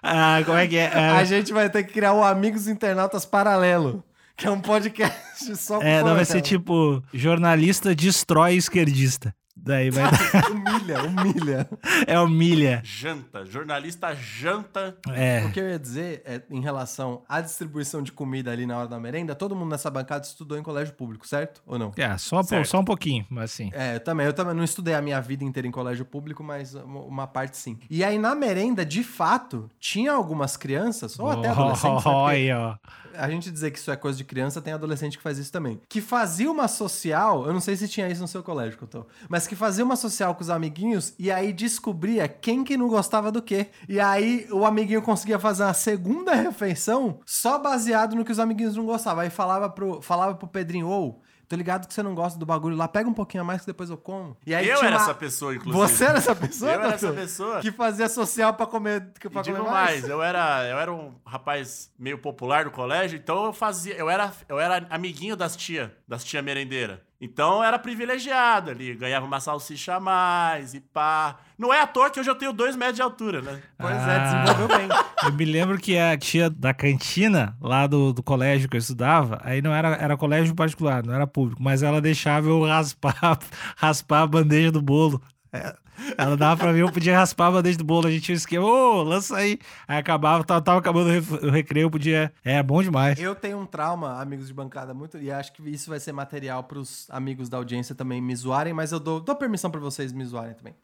Ah, 0.04 0.42
como 0.44 0.58
é 0.58 0.66
que 0.66 0.76
é? 0.76 0.90
Ah, 0.92 1.18
A 1.18 1.24
gente 1.24 1.52
vai 1.52 1.70
ter 1.70 1.84
que 1.84 1.92
criar 1.92 2.12
o 2.12 2.24
Amigos 2.24 2.66
Internautas 2.66 3.24
Paralelo, 3.24 4.02
que 4.36 4.48
é 4.48 4.50
um 4.50 4.60
podcast 4.60 5.54
só 5.56 5.80
é, 5.80 6.02
não, 6.02 6.16
vai 6.16 6.24
ser 6.24 6.40
tipo 6.40 7.00
jornalista 7.14 7.94
destrói 7.94 8.56
esquerdista. 8.56 9.32
Daí 9.54 9.90
vai 9.90 10.04
Humilha, 10.50 11.02
humilha. 11.02 11.68
É 12.06 12.18
o 12.18 12.26
milha. 12.28 12.80
Janta. 12.84 13.44
Jornalista 13.44 14.14
janta. 14.14 14.96
É. 15.08 15.44
O 15.44 15.52
que 15.52 15.60
eu 15.60 15.68
ia 15.68 15.78
dizer 15.78 16.22
é, 16.24 16.42
em 16.50 16.60
relação 16.60 17.22
à 17.28 17.40
distribuição 17.40 18.02
de 18.02 18.10
comida 18.12 18.50
ali 18.50 18.66
na 18.66 18.78
hora 18.78 18.88
da 18.88 18.98
merenda, 18.98 19.34
todo 19.34 19.54
mundo 19.54 19.70
nessa 19.70 19.90
bancada 19.90 20.24
estudou 20.26 20.58
em 20.58 20.62
colégio 20.62 20.94
público, 20.94 21.26
certo? 21.26 21.62
Ou 21.66 21.78
não? 21.78 21.92
É, 21.96 22.16
só, 22.18 22.42
Certo. 22.42 22.66
só 22.66 22.80
um 22.80 22.84
pouquinho, 22.84 23.26
mas 23.30 23.50
sim. 23.50 23.70
É, 23.72 23.96
eu 23.96 24.00
também. 24.00 24.26
Eu 24.26 24.32
também 24.32 24.54
não 24.54 24.64
estudei 24.64 24.94
a 24.94 25.02
minha 25.02 25.20
vida 25.20 25.44
inteira 25.44 25.68
em 25.68 25.70
colégio 25.70 26.04
público, 26.04 26.42
mas 26.42 26.74
uma 26.74 27.26
parte 27.26 27.56
sim. 27.56 27.78
E 27.90 28.02
aí, 28.02 28.18
na 28.18 28.34
merenda, 28.34 28.84
de 28.84 29.04
fato, 29.04 29.70
tinha 29.78 30.12
algumas 30.12 30.56
crianças, 30.56 31.18
ou 31.18 31.30
até 31.30 31.48
adolescentes, 31.48 32.04
né? 32.04 32.56
Ó. 32.56 32.76
a 33.16 33.28
gente 33.30 33.50
dizer 33.50 33.70
que 33.70 33.78
isso 33.78 33.90
é 33.90 33.96
coisa 33.96 34.16
de 34.16 34.24
criança, 34.24 34.60
tem 34.62 34.72
adolescente 34.72 35.16
que 35.18 35.22
faz 35.22 35.38
isso 35.38 35.52
também. 35.52 35.80
Que 35.88 36.00
fazia 36.00 36.50
uma 36.50 36.66
social, 36.68 37.46
eu 37.46 37.52
não 37.52 37.60
sei 37.60 37.76
se 37.76 37.86
tinha 37.88 38.08
isso 38.08 38.20
no 38.22 38.28
seu 38.28 38.42
colégio, 38.42 38.78
que 38.78 38.84
eu 38.84 38.88
tô, 38.88 39.06
mas 39.28 39.41
que 39.48 39.56
fazia 39.56 39.84
uma 39.84 39.96
social 39.96 40.34
com 40.34 40.40
os 40.42 40.50
amiguinhos 40.50 41.14
e 41.18 41.30
aí 41.30 41.52
descobria 41.52 42.26
quem 42.28 42.64
que 42.64 42.76
não 42.76 42.88
gostava 42.88 43.30
do 43.32 43.42
quê. 43.42 43.68
E 43.88 43.98
aí 44.00 44.46
o 44.50 44.64
amiguinho 44.64 45.02
conseguia 45.02 45.38
fazer 45.38 45.64
uma 45.64 45.74
segunda 45.74 46.34
refeição 46.34 47.20
só 47.26 47.58
baseado 47.58 48.14
no 48.16 48.24
que 48.24 48.32
os 48.32 48.38
amiguinhos 48.38 48.76
não 48.76 48.84
gostavam. 48.86 49.22
Aí 49.22 49.30
falava 49.30 49.68
pro, 49.68 50.00
falava 50.02 50.34
pro 50.34 50.46
Pedrinho, 50.48 50.88
ô, 50.88 51.20
tô 51.48 51.56
ligado 51.56 51.86
que 51.86 51.92
você 51.92 52.02
não 52.02 52.14
gosta 52.14 52.38
do 52.38 52.46
bagulho 52.46 52.74
lá, 52.76 52.88
pega 52.88 53.08
um 53.08 53.12
pouquinho 53.12 53.42
a 53.42 53.46
mais 53.46 53.60
que 53.60 53.66
depois 53.66 53.90
eu 53.90 53.96
como. 53.98 54.36
E 54.46 54.54
aí 54.54 54.66
eu 54.68 54.78
era 54.78 54.88
uma- 54.96 55.02
essa 55.02 55.14
pessoa, 55.14 55.54
inclusive. 55.54 55.86
Você 55.86 56.04
era 56.04 56.18
essa 56.18 56.34
pessoa? 56.34 56.70
Eu 56.72 56.80
era 56.80 56.94
essa 56.94 57.12
pessoa. 57.12 57.60
Que 57.60 57.70
fazia 57.70 58.08
social 58.08 58.54
pra 58.54 58.64
comer, 58.66 59.12
pra 59.30 59.42
digo 59.42 59.58
comer 59.58 59.70
mais, 59.70 60.00
mais. 60.00 60.08
eu 60.08 60.22
era, 60.22 60.66
eu 60.68 60.78
era 60.78 60.92
um 60.92 61.12
rapaz 61.26 61.90
meio 61.98 62.16
popular 62.18 62.64
no 62.64 62.70
colégio, 62.70 63.18
então 63.18 63.44
eu 63.44 63.52
fazia, 63.52 63.94
eu 63.96 64.08
era, 64.08 64.32
eu 64.48 64.58
era 64.58 64.86
amiguinho 64.88 65.36
das 65.36 65.54
tia, 65.54 65.94
das 66.08 66.24
tia 66.24 66.40
merendeira. 66.40 67.02
Então 67.24 67.62
era 67.62 67.78
privilegiado 67.78 68.72
ali, 68.72 68.96
ganhava 68.96 69.24
uma 69.24 69.38
salsicha 69.38 69.94
a 69.94 70.00
mais 70.00 70.74
e 70.74 70.80
pá. 70.80 71.36
Não 71.56 71.72
é 71.72 71.80
à 71.80 71.86
toa 71.86 72.10
que 72.10 72.18
hoje 72.18 72.28
eu 72.28 72.34
tenho 72.34 72.52
dois 72.52 72.74
metros 72.74 72.96
de 72.96 73.02
altura, 73.02 73.40
né? 73.40 73.62
Pois 73.78 73.94
Ah. 73.94 74.12
é, 74.12 74.18
desenvolveu 74.44 74.76
bem. 74.76 74.88
Eu 75.22 75.32
me 75.32 75.44
lembro 75.44 75.78
que 75.78 75.96
a 75.96 76.18
tia 76.18 76.50
da 76.50 76.74
cantina, 76.74 77.56
lá 77.60 77.86
do, 77.86 78.12
do 78.12 78.24
colégio 78.24 78.68
que 78.68 78.76
eu 78.76 78.80
estudava, 78.80 79.38
aí 79.44 79.62
não 79.62 79.72
era, 79.72 79.90
era 79.94 80.16
colégio 80.16 80.52
particular, 80.52 81.06
não 81.06 81.14
era 81.14 81.28
público, 81.28 81.62
mas 81.62 81.80
ela 81.84 82.00
deixava 82.00 82.48
eu 82.48 82.64
raspar, 82.66 83.38
raspar 83.78 84.22
a 84.22 84.26
bandeja 84.26 84.72
do 84.72 84.82
bolo. 84.82 85.22
É, 85.52 85.76
Ela 86.16 86.36
dava 86.36 86.56
pra 86.56 86.72
mim, 86.72 86.80
eu 86.80 86.90
podia 86.90 87.16
raspar 87.16 87.48
a 87.48 87.50
bandeja 87.52 87.78
do 87.78 87.84
bolo, 87.84 88.06
a 88.06 88.10
gente 88.10 88.22
tinha 88.22 88.34
um 88.34 88.36
esquema, 88.36 88.64
ô, 88.64 89.02
lança 89.02 89.36
aí. 89.36 89.58
Aí 89.86 89.98
acabava, 89.98 90.42
tava, 90.44 90.60
tava 90.60 90.78
acabando 90.78 91.10
o 91.46 91.50
recreio, 91.50 91.84
eu 91.84 91.90
podia. 91.90 92.32
É, 92.44 92.62
bom 92.62 92.82
demais. 92.82 93.18
Eu 93.18 93.34
tenho 93.34 93.58
um 93.58 93.66
trauma, 93.66 94.20
amigos 94.20 94.46
de 94.46 94.54
bancada, 94.54 94.94
muito. 94.94 95.18
E 95.18 95.30
acho 95.30 95.52
que 95.52 95.62
isso 95.68 95.90
vai 95.90 96.00
ser 96.00 96.12
material 96.12 96.64
pros 96.64 97.06
amigos 97.10 97.48
da 97.48 97.56
audiência 97.56 97.94
também 97.94 98.20
me 98.20 98.34
zoarem, 98.34 98.72
mas 98.72 98.92
eu 98.92 99.00
dou, 99.00 99.20
dou 99.20 99.36
permissão 99.36 99.70
pra 99.70 99.80
vocês 99.80 100.12
me 100.12 100.24
zoarem 100.24 100.54
também. 100.54 100.74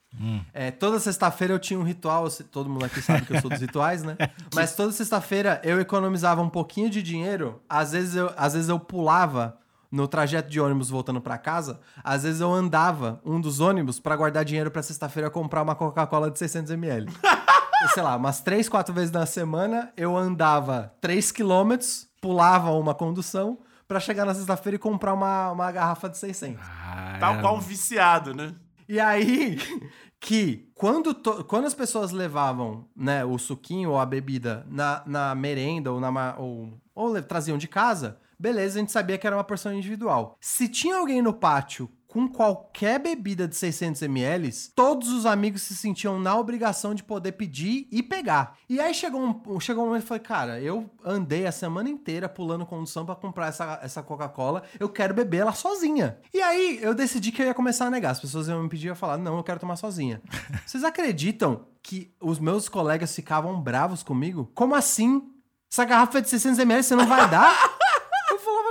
É, 0.53 0.71
toda 0.71 0.99
sexta-feira 0.99 1.55
eu 1.55 1.59
tinha 1.59 1.79
um 1.79 1.83
ritual, 1.83 2.29
todo 2.51 2.69
mundo 2.69 2.85
aqui 2.85 3.01
sabe 3.03 3.27
que 3.27 3.35
eu 3.35 3.41
sou 3.41 3.51
dos 3.51 3.61
rituais, 3.61 4.03
né? 4.03 4.17
Mas 4.55 4.75
toda 4.75 4.91
sexta-feira 4.91 5.61
eu 5.63 5.79
economizava 5.81 6.41
um 6.41 6.49
pouquinho 6.49 6.89
de 6.89 7.03
dinheiro, 7.03 7.61
às 7.69 7.93
vezes 7.93 8.17
eu, 8.17 8.33
às 8.37 8.55
vezes 8.55 8.69
eu 8.69 8.81
pulava. 8.81 9.59
No 9.91 10.07
trajeto 10.07 10.51
de 10.51 10.61
ônibus 10.61 10.91
voltando 10.91 11.21
pra 11.21 11.39
casa, 11.39 11.81
às 12.05 12.23
vezes 12.25 12.41
eu 12.41 12.53
andava 12.53 13.21
um 13.25 13.41
dos 13.41 13.59
ônibus 13.61 13.99
pra 13.99 14.15
guardar 14.17 14.45
dinheiro 14.45 14.71
pra 14.71 14.83
sexta-feira 14.83 15.31
comprar 15.31 15.63
uma 15.63 15.75
Coca-Cola 15.75 16.31
de 16.31 16.39
600ml. 16.39 17.09
sei 17.95 18.03
lá, 18.03 18.17
umas 18.17 18.41
três, 18.41 18.69
quatro 18.69 18.93
vezes 18.93 19.11
na 19.11 19.25
semana, 19.25 19.93
eu 19.97 20.17
andava 20.17 20.93
3 21.01 21.31
quilômetros, 21.33 22.07
pulava 22.21 22.71
uma 22.73 22.95
condução 22.95 23.59
pra 23.87 23.99
chegar 24.01 24.27
na 24.27 24.35
sexta-feira 24.35 24.77
e 24.77 24.79
comprar 24.79 25.15
uma, 25.15 25.53
uma 25.53 25.73
garrafa 25.73 26.09
de 26.11 26.19
600. 26.19 26.61
Ah, 26.63 27.17
Tal 27.19 27.41
qual 27.41 27.57
um 27.57 27.61
viciado, 27.61 28.35
né? 28.35 28.53
E 28.89 28.99
aí, 29.01 29.59
que 30.21 30.69
quando, 30.75 31.15
to- 31.15 31.45
quando 31.45 31.67
as 31.67 31.75
pessoas 31.75 32.11
levavam 32.11 32.85
né, 32.95 33.25
o 33.25 33.39
suquinho 33.39 33.91
ou 33.91 33.99
a 33.99 34.05
bebida 34.05 34.67
na, 34.69 35.03
na 35.07 35.35
merenda 35.35 35.91
ou, 35.93 36.01
na, 36.01 36.35
ou, 36.37 36.79
ou 36.95 37.23
traziam 37.23 37.57
de 37.57 37.69
casa, 37.69 38.19
beleza, 38.39 38.79
a 38.79 38.81
gente 38.81 38.93
sabia 38.93 39.19
que 39.19 39.27
era 39.27 39.37
uma 39.37 39.45
porção 39.45 39.73
individual. 39.73 40.37
Se 40.41 40.69
tinha 40.69 40.97
alguém 40.97 41.21
no 41.21 41.33
pátio 41.33 41.91
com 42.09 42.27
qualquer 42.27 42.99
bebida 42.99 43.47
de 43.47 43.55
600 43.55 44.01
ml, 44.03 44.51
todos 44.75 45.13
os 45.13 45.27
amigos 45.27 45.61
se 45.63 45.77
sentiam 45.77 46.19
na 46.19 46.35
obrigação 46.37 46.95
de 46.95 47.05
poder 47.05 47.33
pedir 47.33 47.87
e 47.93 48.03
pegar. 48.03 48.57
E 48.67 48.81
aí 48.81 48.95
chegou 48.95 49.21
um, 49.21 49.61
chegou 49.61 49.85
um 49.85 49.89
momento 49.89 50.01
que 50.01 50.07
eu 50.07 50.09
falei, 50.09 50.23
cara, 50.23 50.61
eu 50.61 50.89
andei 51.05 51.47
a 51.47 51.53
semana 51.53 51.91
inteira 51.91 52.27
pulando 52.27 52.65
condução 52.65 53.05
pra 53.05 53.15
comprar 53.15 53.49
essa, 53.49 53.79
essa 53.83 54.03
Coca-Cola, 54.03 54.63
eu 54.81 54.89
quero 54.89 55.13
beber 55.13 55.43
ela 55.43 55.53
sozinha. 55.53 56.19
E 56.33 56.41
aí 56.41 56.79
eu 56.81 56.95
decidi 56.95 57.31
que 57.31 57.43
eu 57.43 57.47
ia 57.47 57.55
começar 57.55 57.87
a 57.87 57.91
negar. 57.91 58.13
As 58.13 58.21
pessoas 58.21 58.49
iam 58.49 58.63
me 58.63 58.71
pedir, 58.71 58.87
ia 58.87 58.95
falar, 58.95 59.19
não, 59.19 59.37
eu 59.37 59.45
quero 59.45 59.61
tomar 59.61 59.77
sozinha. 59.77 60.23
Vocês 60.65 60.85
acreditam 60.85 61.67
que 61.83 62.15
os 62.21 62.39
meus 62.39 62.71
colegas 62.71 63.15
ficavam 63.15 63.61
bravos 63.61 64.03
comigo? 64.03 64.51
Como 64.55 64.75
assim? 64.75 65.23
Essa 65.71 65.85
garrafa 65.85 66.19
é 66.19 66.21
de 66.23 66.31
600 66.31 66.59
ml 66.61 66.83
você 66.83 66.97
não 66.97 67.07
vai 67.07 67.29
dar? 67.29 67.55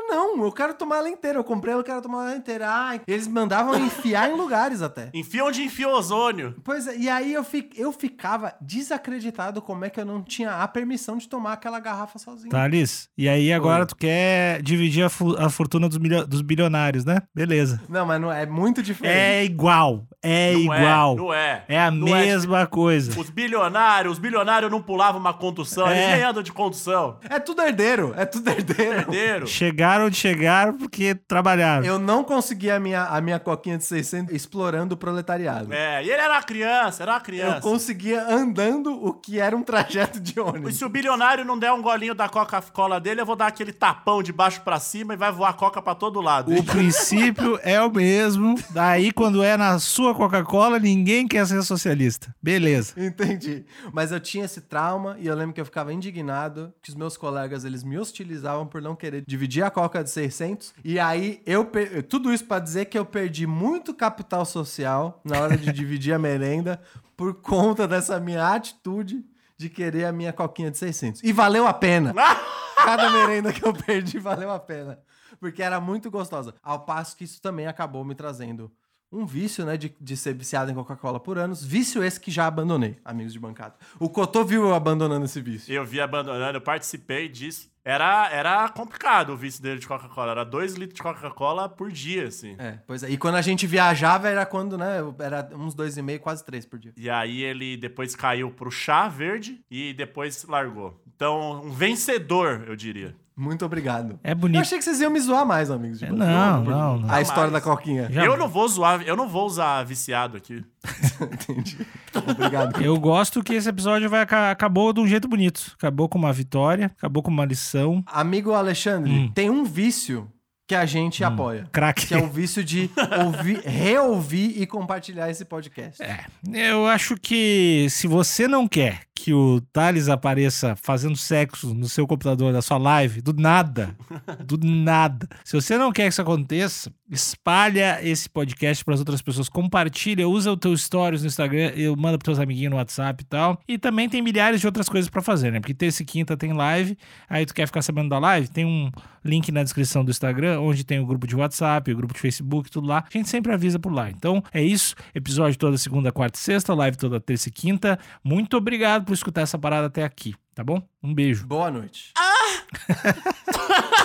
Não, 0.09 0.43
eu 0.43 0.51
quero 0.51 0.73
tomar 0.73 0.97
ela 0.97 1.09
inteira. 1.09 1.37
Eu 1.39 1.43
comprei 1.43 1.71
ela, 1.73 1.81
eu 1.81 1.85
quero 1.85 2.01
tomar 2.01 2.27
ela 2.29 2.37
inteira. 2.37 2.65
Ah, 2.69 2.99
eles 3.07 3.27
mandavam 3.27 3.77
enfiar 3.77 4.29
em 4.29 4.35
lugares 4.37 4.81
até. 4.81 5.09
Enfia 5.13 5.43
onde 5.45 5.61
enfia 5.63 5.87
o 5.87 5.91
ozônio. 5.91 6.55
Pois 6.63 6.87
é, 6.87 6.97
e 6.97 7.09
aí 7.09 7.33
eu, 7.33 7.43
fi, 7.43 7.69
eu 7.75 7.91
ficava 7.91 8.53
desacreditado 8.61 9.61
como 9.61 9.85
é 9.85 9.89
que 9.89 9.99
eu 9.99 10.05
não 10.05 10.21
tinha 10.23 10.51
a 10.63 10.67
permissão 10.67 11.17
de 11.17 11.27
tomar 11.27 11.53
aquela 11.53 11.79
garrafa 11.79 12.17
sozinho. 12.19 12.49
Thales, 12.49 13.09
e 13.17 13.27
aí 13.27 13.51
agora 13.51 13.85
tu 13.85 13.95
quer 13.95 14.61
dividir 14.61 15.03
a, 15.03 15.09
fu- 15.09 15.35
a 15.37 15.49
fortuna 15.49 15.87
dos, 15.89 15.97
milio- 15.97 16.25
dos 16.25 16.41
bilionários, 16.41 17.03
né? 17.05 17.21
Beleza. 17.33 17.81
Não, 17.89 18.05
mas 18.05 18.19
não 18.21 18.31
é 18.31 18.45
muito 18.45 18.81
diferente. 18.81 19.15
É 19.17 19.43
igual, 19.43 20.07
é 20.21 20.53
Não 20.53 20.59
igual. 20.61 21.13
É, 21.13 21.15
não 21.17 21.33
é. 21.33 21.65
É 21.67 21.79
a 21.79 21.91
Não 21.91 22.07
mesma 22.07 22.65
coisa. 22.65 23.19
Os 23.19 23.29
bilionários, 23.29 24.13
os 24.13 24.19
bilionários 24.19 24.71
não 24.71 24.81
pulavam 24.81 25.19
uma 25.19 25.33
condução, 25.33 25.87
eles 25.89 25.99
É. 26.03 26.15
nem 26.15 26.23
andam 26.23 26.41
de 26.43 26.51
condução. 26.53 27.19
É 27.29 27.39
tudo 27.39 27.61
herdeiro, 27.61 28.13
é 28.15 28.25
tudo 28.25 28.49
herdeiro. 28.49 28.99
Herdeiro. 28.99 29.47
Chegaram 29.97 30.05
onde 30.05 30.15
chegaram 30.17 30.77
porque 30.77 31.15
trabalharam. 31.15 31.85
Eu 31.85 31.97
não 31.99 32.23
consegui 32.23 32.69
a 32.69 32.79
minha, 32.79 33.03
a 33.05 33.19
minha 33.21 33.39
coquinha 33.39 33.77
de 33.77 33.83
600 33.83 34.33
explorando 34.33 34.95
o 34.95 34.97
proletariado. 34.97 35.73
É, 35.73 36.03
e 36.03 36.09
ele 36.09 36.21
era 36.21 36.33
uma 36.33 36.43
criança, 36.43 37.03
era 37.03 37.13
uma 37.13 37.17
Eu 37.17 37.23
criança. 37.23 37.61
conseguia 37.61 38.23
andando 38.29 38.91
o 38.93 39.13
que 39.13 39.39
era 39.39 39.55
um 39.55 39.63
trajeto 39.63 40.19
de 40.19 40.37
E 40.37 40.39
ônibus. 40.39 40.75
se 40.77 40.85
o 40.85 40.89
bilionário 40.89 41.43
não 41.45 41.57
der 41.57 41.71
um 41.71 41.81
golinho 41.81 42.13
da 42.13 42.29
Coca-Cola 42.29 42.99
dele, 42.99 43.21
eu 43.21 43.25
vou 43.25 43.35
dar 43.35 43.47
aquele 43.47 43.71
tapão 43.73 44.21
de 44.21 44.31
baixo 44.31 44.61
pra 44.61 44.79
cima 44.79 45.13
e 45.13 45.17
vai 45.17 45.31
voar 45.31 45.53
Coca 45.53 45.81
pra 45.81 45.95
todo 45.95 46.21
lado. 46.21 46.53
O 46.53 46.63
princípio 46.63 47.59
é 47.63 47.81
o 47.81 47.91
mesmo. 47.91 48.55
Daí, 48.71 49.11
quando 49.11 49.41
é 49.43 49.55
na 49.57 49.79
sua 49.79 50.13
Coca-Cola, 50.13 50.77
ninguém 50.79 51.27
quer 51.27 51.45
ser 51.47 51.61
socialista. 51.63 52.33
Beleza. 52.41 52.93
Entendi. 52.97 53.65
Mas 53.91 54.11
eu 54.11 54.19
tinha 54.19 54.45
esse 54.45 54.61
trauma 54.61 55.15
e 55.19 55.27
eu 55.27 55.35
lembro 55.35 55.53
que 55.53 55.61
eu 55.61 55.65
ficava 55.65 55.91
indignado 55.93 56.73
que 56.81 56.89
os 56.89 56.95
meus 56.95 57.15
colegas 57.17 57.63
eles 57.65 57.83
me 57.83 57.97
hostilizavam 57.97 58.65
por 58.67 58.81
não 58.81 58.95
querer 58.95 59.23
dividir 59.27 59.63
a 59.63 59.69
coca 59.69 59.86
de 60.03 60.09
600. 60.09 60.73
E 60.83 60.99
aí 60.99 61.41
eu 61.45 61.65
per... 61.65 62.03
tudo 62.03 62.33
isso 62.33 62.45
pra 62.45 62.59
dizer 62.59 62.85
que 62.85 62.97
eu 62.97 63.05
perdi 63.05 63.47
muito 63.47 63.93
capital 63.93 64.45
social 64.45 65.21
na 65.23 65.39
hora 65.39 65.57
de 65.57 65.71
dividir 65.73 66.13
a 66.13 66.19
merenda 66.19 66.81
por 67.15 67.33
conta 67.35 67.87
dessa 67.87 68.19
minha 68.19 68.53
atitude 68.53 69.25
de 69.57 69.69
querer 69.69 70.05
a 70.05 70.11
minha 70.11 70.31
coquinha 70.31 70.69
de 70.69 70.77
600. 70.77 71.23
E 71.23 71.33
valeu 71.33 71.65
a 71.65 71.73
pena. 71.73 72.13
Cada 72.77 73.09
merenda 73.09 73.51
que 73.51 73.65
eu 73.65 73.73
perdi 73.73 74.19
valeu 74.19 74.51
a 74.51 74.59
pena. 74.59 74.99
Porque 75.39 75.63
era 75.63 75.81
muito 75.81 76.11
gostosa. 76.11 76.53
Ao 76.61 76.81
passo 76.81 77.17
que 77.17 77.23
isso 77.23 77.41
também 77.41 77.67
acabou 77.67 78.05
me 78.05 78.13
trazendo 78.13 78.71
um 79.11 79.25
vício, 79.25 79.65
né? 79.65 79.77
De, 79.77 79.95
de 79.99 80.17
ser 80.17 80.33
viciado 80.33 80.71
em 80.71 80.75
Coca-Cola 80.75 81.19
por 81.19 81.37
anos. 81.37 81.63
Vício 81.63 82.03
esse 82.03 82.19
que 82.19 82.29
já 82.29 82.45
abandonei, 82.45 82.97
amigos 83.03 83.33
de 83.33 83.39
bancada. 83.39 83.75
O 83.99 84.09
Cotô 84.09 84.43
viu 84.43 84.63
eu 84.63 84.73
abandonando 84.73 85.25
esse 85.25 85.41
vício. 85.41 85.73
Eu 85.73 85.85
vi 85.85 85.99
abandonando, 85.99 86.57
eu 86.57 86.61
participei 86.61 87.27
disso. 87.27 87.69
Era, 87.87 88.29
era 88.29 88.67
complicado 88.67 89.29
o 89.29 89.37
vício 89.37 89.63
dele 89.63 89.79
de 89.79 89.87
Coca-Cola. 89.87 90.31
Era 90.31 90.43
2 90.43 90.73
litros 90.73 90.95
de 90.97 91.01
Coca-Cola 91.01 91.69
por 91.69 91.89
dia, 91.89 92.27
assim. 92.27 92.53
É, 92.59 92.79
pois 92.85 93.01
é. 93.01 93.09
E 93.09 93.17
quando 93.17 93.35
a 93.35 93.41
gente 93.41 93.65
viajava 93.65 94.27
era 94.27 94.45
quando, 94.45 94.77
né? 94.77 94.97
Era 95.19 95.49
uns 95.53 95.73
dois 95.73 95.95
e 95.95 96.01
meio, 96.01 96.19
quase 96.19 96.43
três 96.43 96.65
por 96.65 96.77
dia. 96.77 96.91
E 96.97 97.09
aí 97.09 97.41
ele 97.41 97.77
depois 97.77 98.13
caiu 98.13 98.51
pro 98.51 98.69
chá 98.69 99.07
verde 99.07 99.61
e 99.71 99.93
depois 99.93 100.43
largou. 100.43 101.01
Então, 101.15 101.63
um 101.63 101.71
vencedor, 101.71 102.65
eu 102.67 102.75
diria. 102.75 103.15
Muito 103.37 103.63
obrigado. 103.63 104.19
É 104.23 104.31
Eu 104.31 104.35
bonito. 104.35 104.59
achei 104.61 104.77
que 104.79 104.83
vocês 104.83 104.99
iam 104.99 105.11
me 105.11 105.19
zoar 105.19 105.45
mais, 105.45 105.69
amigos 105.69 106.01
É, 106.01 106.07
bancada. 106.07 106.31
Não, 106.31 106.63
não, 106.63 106.99
não. 107.01 107.11
A 107.13 107.21
história 107.21 107.51
da 107.51 107.59
Jamais. 107.59 107.77
coquinha. 107.79 108.07
Já- 108.11 108.25
Eu 108.25 108.35
não 108.35 108.47
vou 108.49 108.67
zoar, 108.67 109.03
eu 109.03 109.15
não 109.15 109.29
vou 109.29 109.45
usar 109.45 109.83
viciado 109.83 110.35
aqui. 110.37 110.65
Entendi. 111.21 111.77
Obrigado. 112.15 112.81
Eu 112.81 112.99
gosto 112.99 113.43
que 113.43 113.53
esse 113.53 113.69
episódio 113.69 114.09
vai, 114.09 114.21
aca- 114.21 114.51
acabou 114.51 114.91
de 114.91 114.99
um 114.99 115.07
jeito 115.07 115.27
bonito. 115.27 115.73
Acabou 115.77 116.09
com 116.09 116.17
uma 116.17 116.33
vitória, 116.33 116.91
acabou 116.97 117.21
com 117.21 117.29
uma 117.29 117.45
lição. 117.45 118.03
Amigo 118.07 118.53
Alexandre, 118.53 119.11
Hum. 119.11 119.31
tem 119.33 119.49
um 119.49 119.63
vício 119.63 120.27
que 120.67 120.75
a 120.75 120.85
gente 120.85 121.23
apoia. 121.23 121.65
Craque. 121.71 122.07
Que 122.07 122.13
é 122.13 122.17
o 122.17 122.27
vício 122.27 122.61
de 122.61 122.89
ouvir, 123.23 123.61
reouvir 123.65 124.61
e 124.61 124.67
compartilhar 124.67 125.29
esse 125.29 125.45
podcast. 125.45 126.03
É, 126.03 126.25
eu 126.51 126.85
acho 126.85 127.15
que 127.15 127.87
se 127.89 128.05
você 128.05 128.47
não 128.49 128.67
quer 128.67 129.01
que 129.27 129.33
o 129.33 129.59
Thales 129.73 130.07
apareça 130.07 130.73
fazendo 130.81 131.17
sexo 131.17 131.73
no 131.73 131.89
seu 131.89 132.07
computador, 132.07 132.53
na 132.53 132.61
sua 132.61 132.77
live, 132.77 133.19
do 133.19 133.33
nada, 133.33 133.93
do 134.39 134.57
nada. 134.65 135.27
Se 135.43 135.53
você 135.53 135.77
não 135.77 135.91
quer 135.91 136.03
que 136.03 136.13
isso 136.13 136.21
aconteça, 136.21 136.89
espalha 137.11 137.99
esse 138.01 138.29
podcast 138.29 138.85
para 138.85 138.93
as 138.93 139.01
outras 139.01 139.21
pessoas, 139.21 139.49
compartilha, 139.49 140.29
usa 140.29 140.49
o 140.49 140.55
teu 140.55 140.75
stories 140.77 141.23
no 141.23 141.27
Instagram, 141.27 141.73
eu 141.75 141.93
manda 141.97 142.17
para 142.17 142.23
teus 142.23 142.39
amiguinhos 142.39 142.71
no 142.71 142.77
WhatsApp 142.77 143.21
e 143.21 143.25
tal. 143.25 143.59
E 143.67 143.77
também 143.77 144.07
tem 144.07 144.21
milhares 144.21 144.61
de 144.61 144.65
outras 144.65 144.87
coisas 144.87 145.09
para 145.09 145.21
fazer, 145.21 145.51
né? 145.51 145.59
Porque 145.59 145.73
terça 145.73 146.03
e 146.03 146.05
quinta 146.05 146.37
tem 146.37 146.53
live, 146.53 146.97
aí 147.29 147.45
tu 147.45 147.53
quer 147.53 147.65
ficar 147.65 147.81
sabendo 147.81 148.07
da 148.07 148.19
live, 148.19 148.47
tem 148.47 148.63
um 148.63 148.89
link 149.27 149.51
na 149.51 149.61
descrição 149.61 150.05
do 150.05 150.09
Instagram, 150.09 150.61
onde 150.61 150.85
tem 150.85 150.99
o 150.99 151.05
grupo 151.05 151.27
de 151.27 151.35
WhatsApp, 151.35 151.91
o 151.91 151.95
grupo 151.97 152.13
de 152.13 152.19
Facebook, 152.19 152.71
tudo 152.71 152.87
lá. 152.87 153.03
A 153.13 153.17
gente 153.17 153.27
sempre 153.27 153.51
avisa 153.51 153.77
por 153.77 153.91
lá. 153.91 154.09
Então 154.09 154.41
é 154.53 154.63
isso. 154.63 154.95
Episódio 155.13 155.59
toda 155.59 155.77
segunda, 155.77 156.11
quarta 156.11 156.39
e 156.39 156.41
sexta, 156.41 156.73
live 156.73 156.97
toda 156.97 157.19
terça 157.19 157.49
e 157.49 157.51
quinta. 157.51 157.99
Muito 158.23 158.55
obrigado 158.55 159.03
por 159.03 159.16
escutar 159.17 159.41
essa 159.41 159.57
parada 159.57 159.87
até 159.87 160.03
aqui, 160.03 160.35
tá 160.55 160.63
bom? 160.63 160.81
Um 161.03 161.13
beijo. 161.13 161.45
Boa 161.45 161.69
noite. 161.69 162.13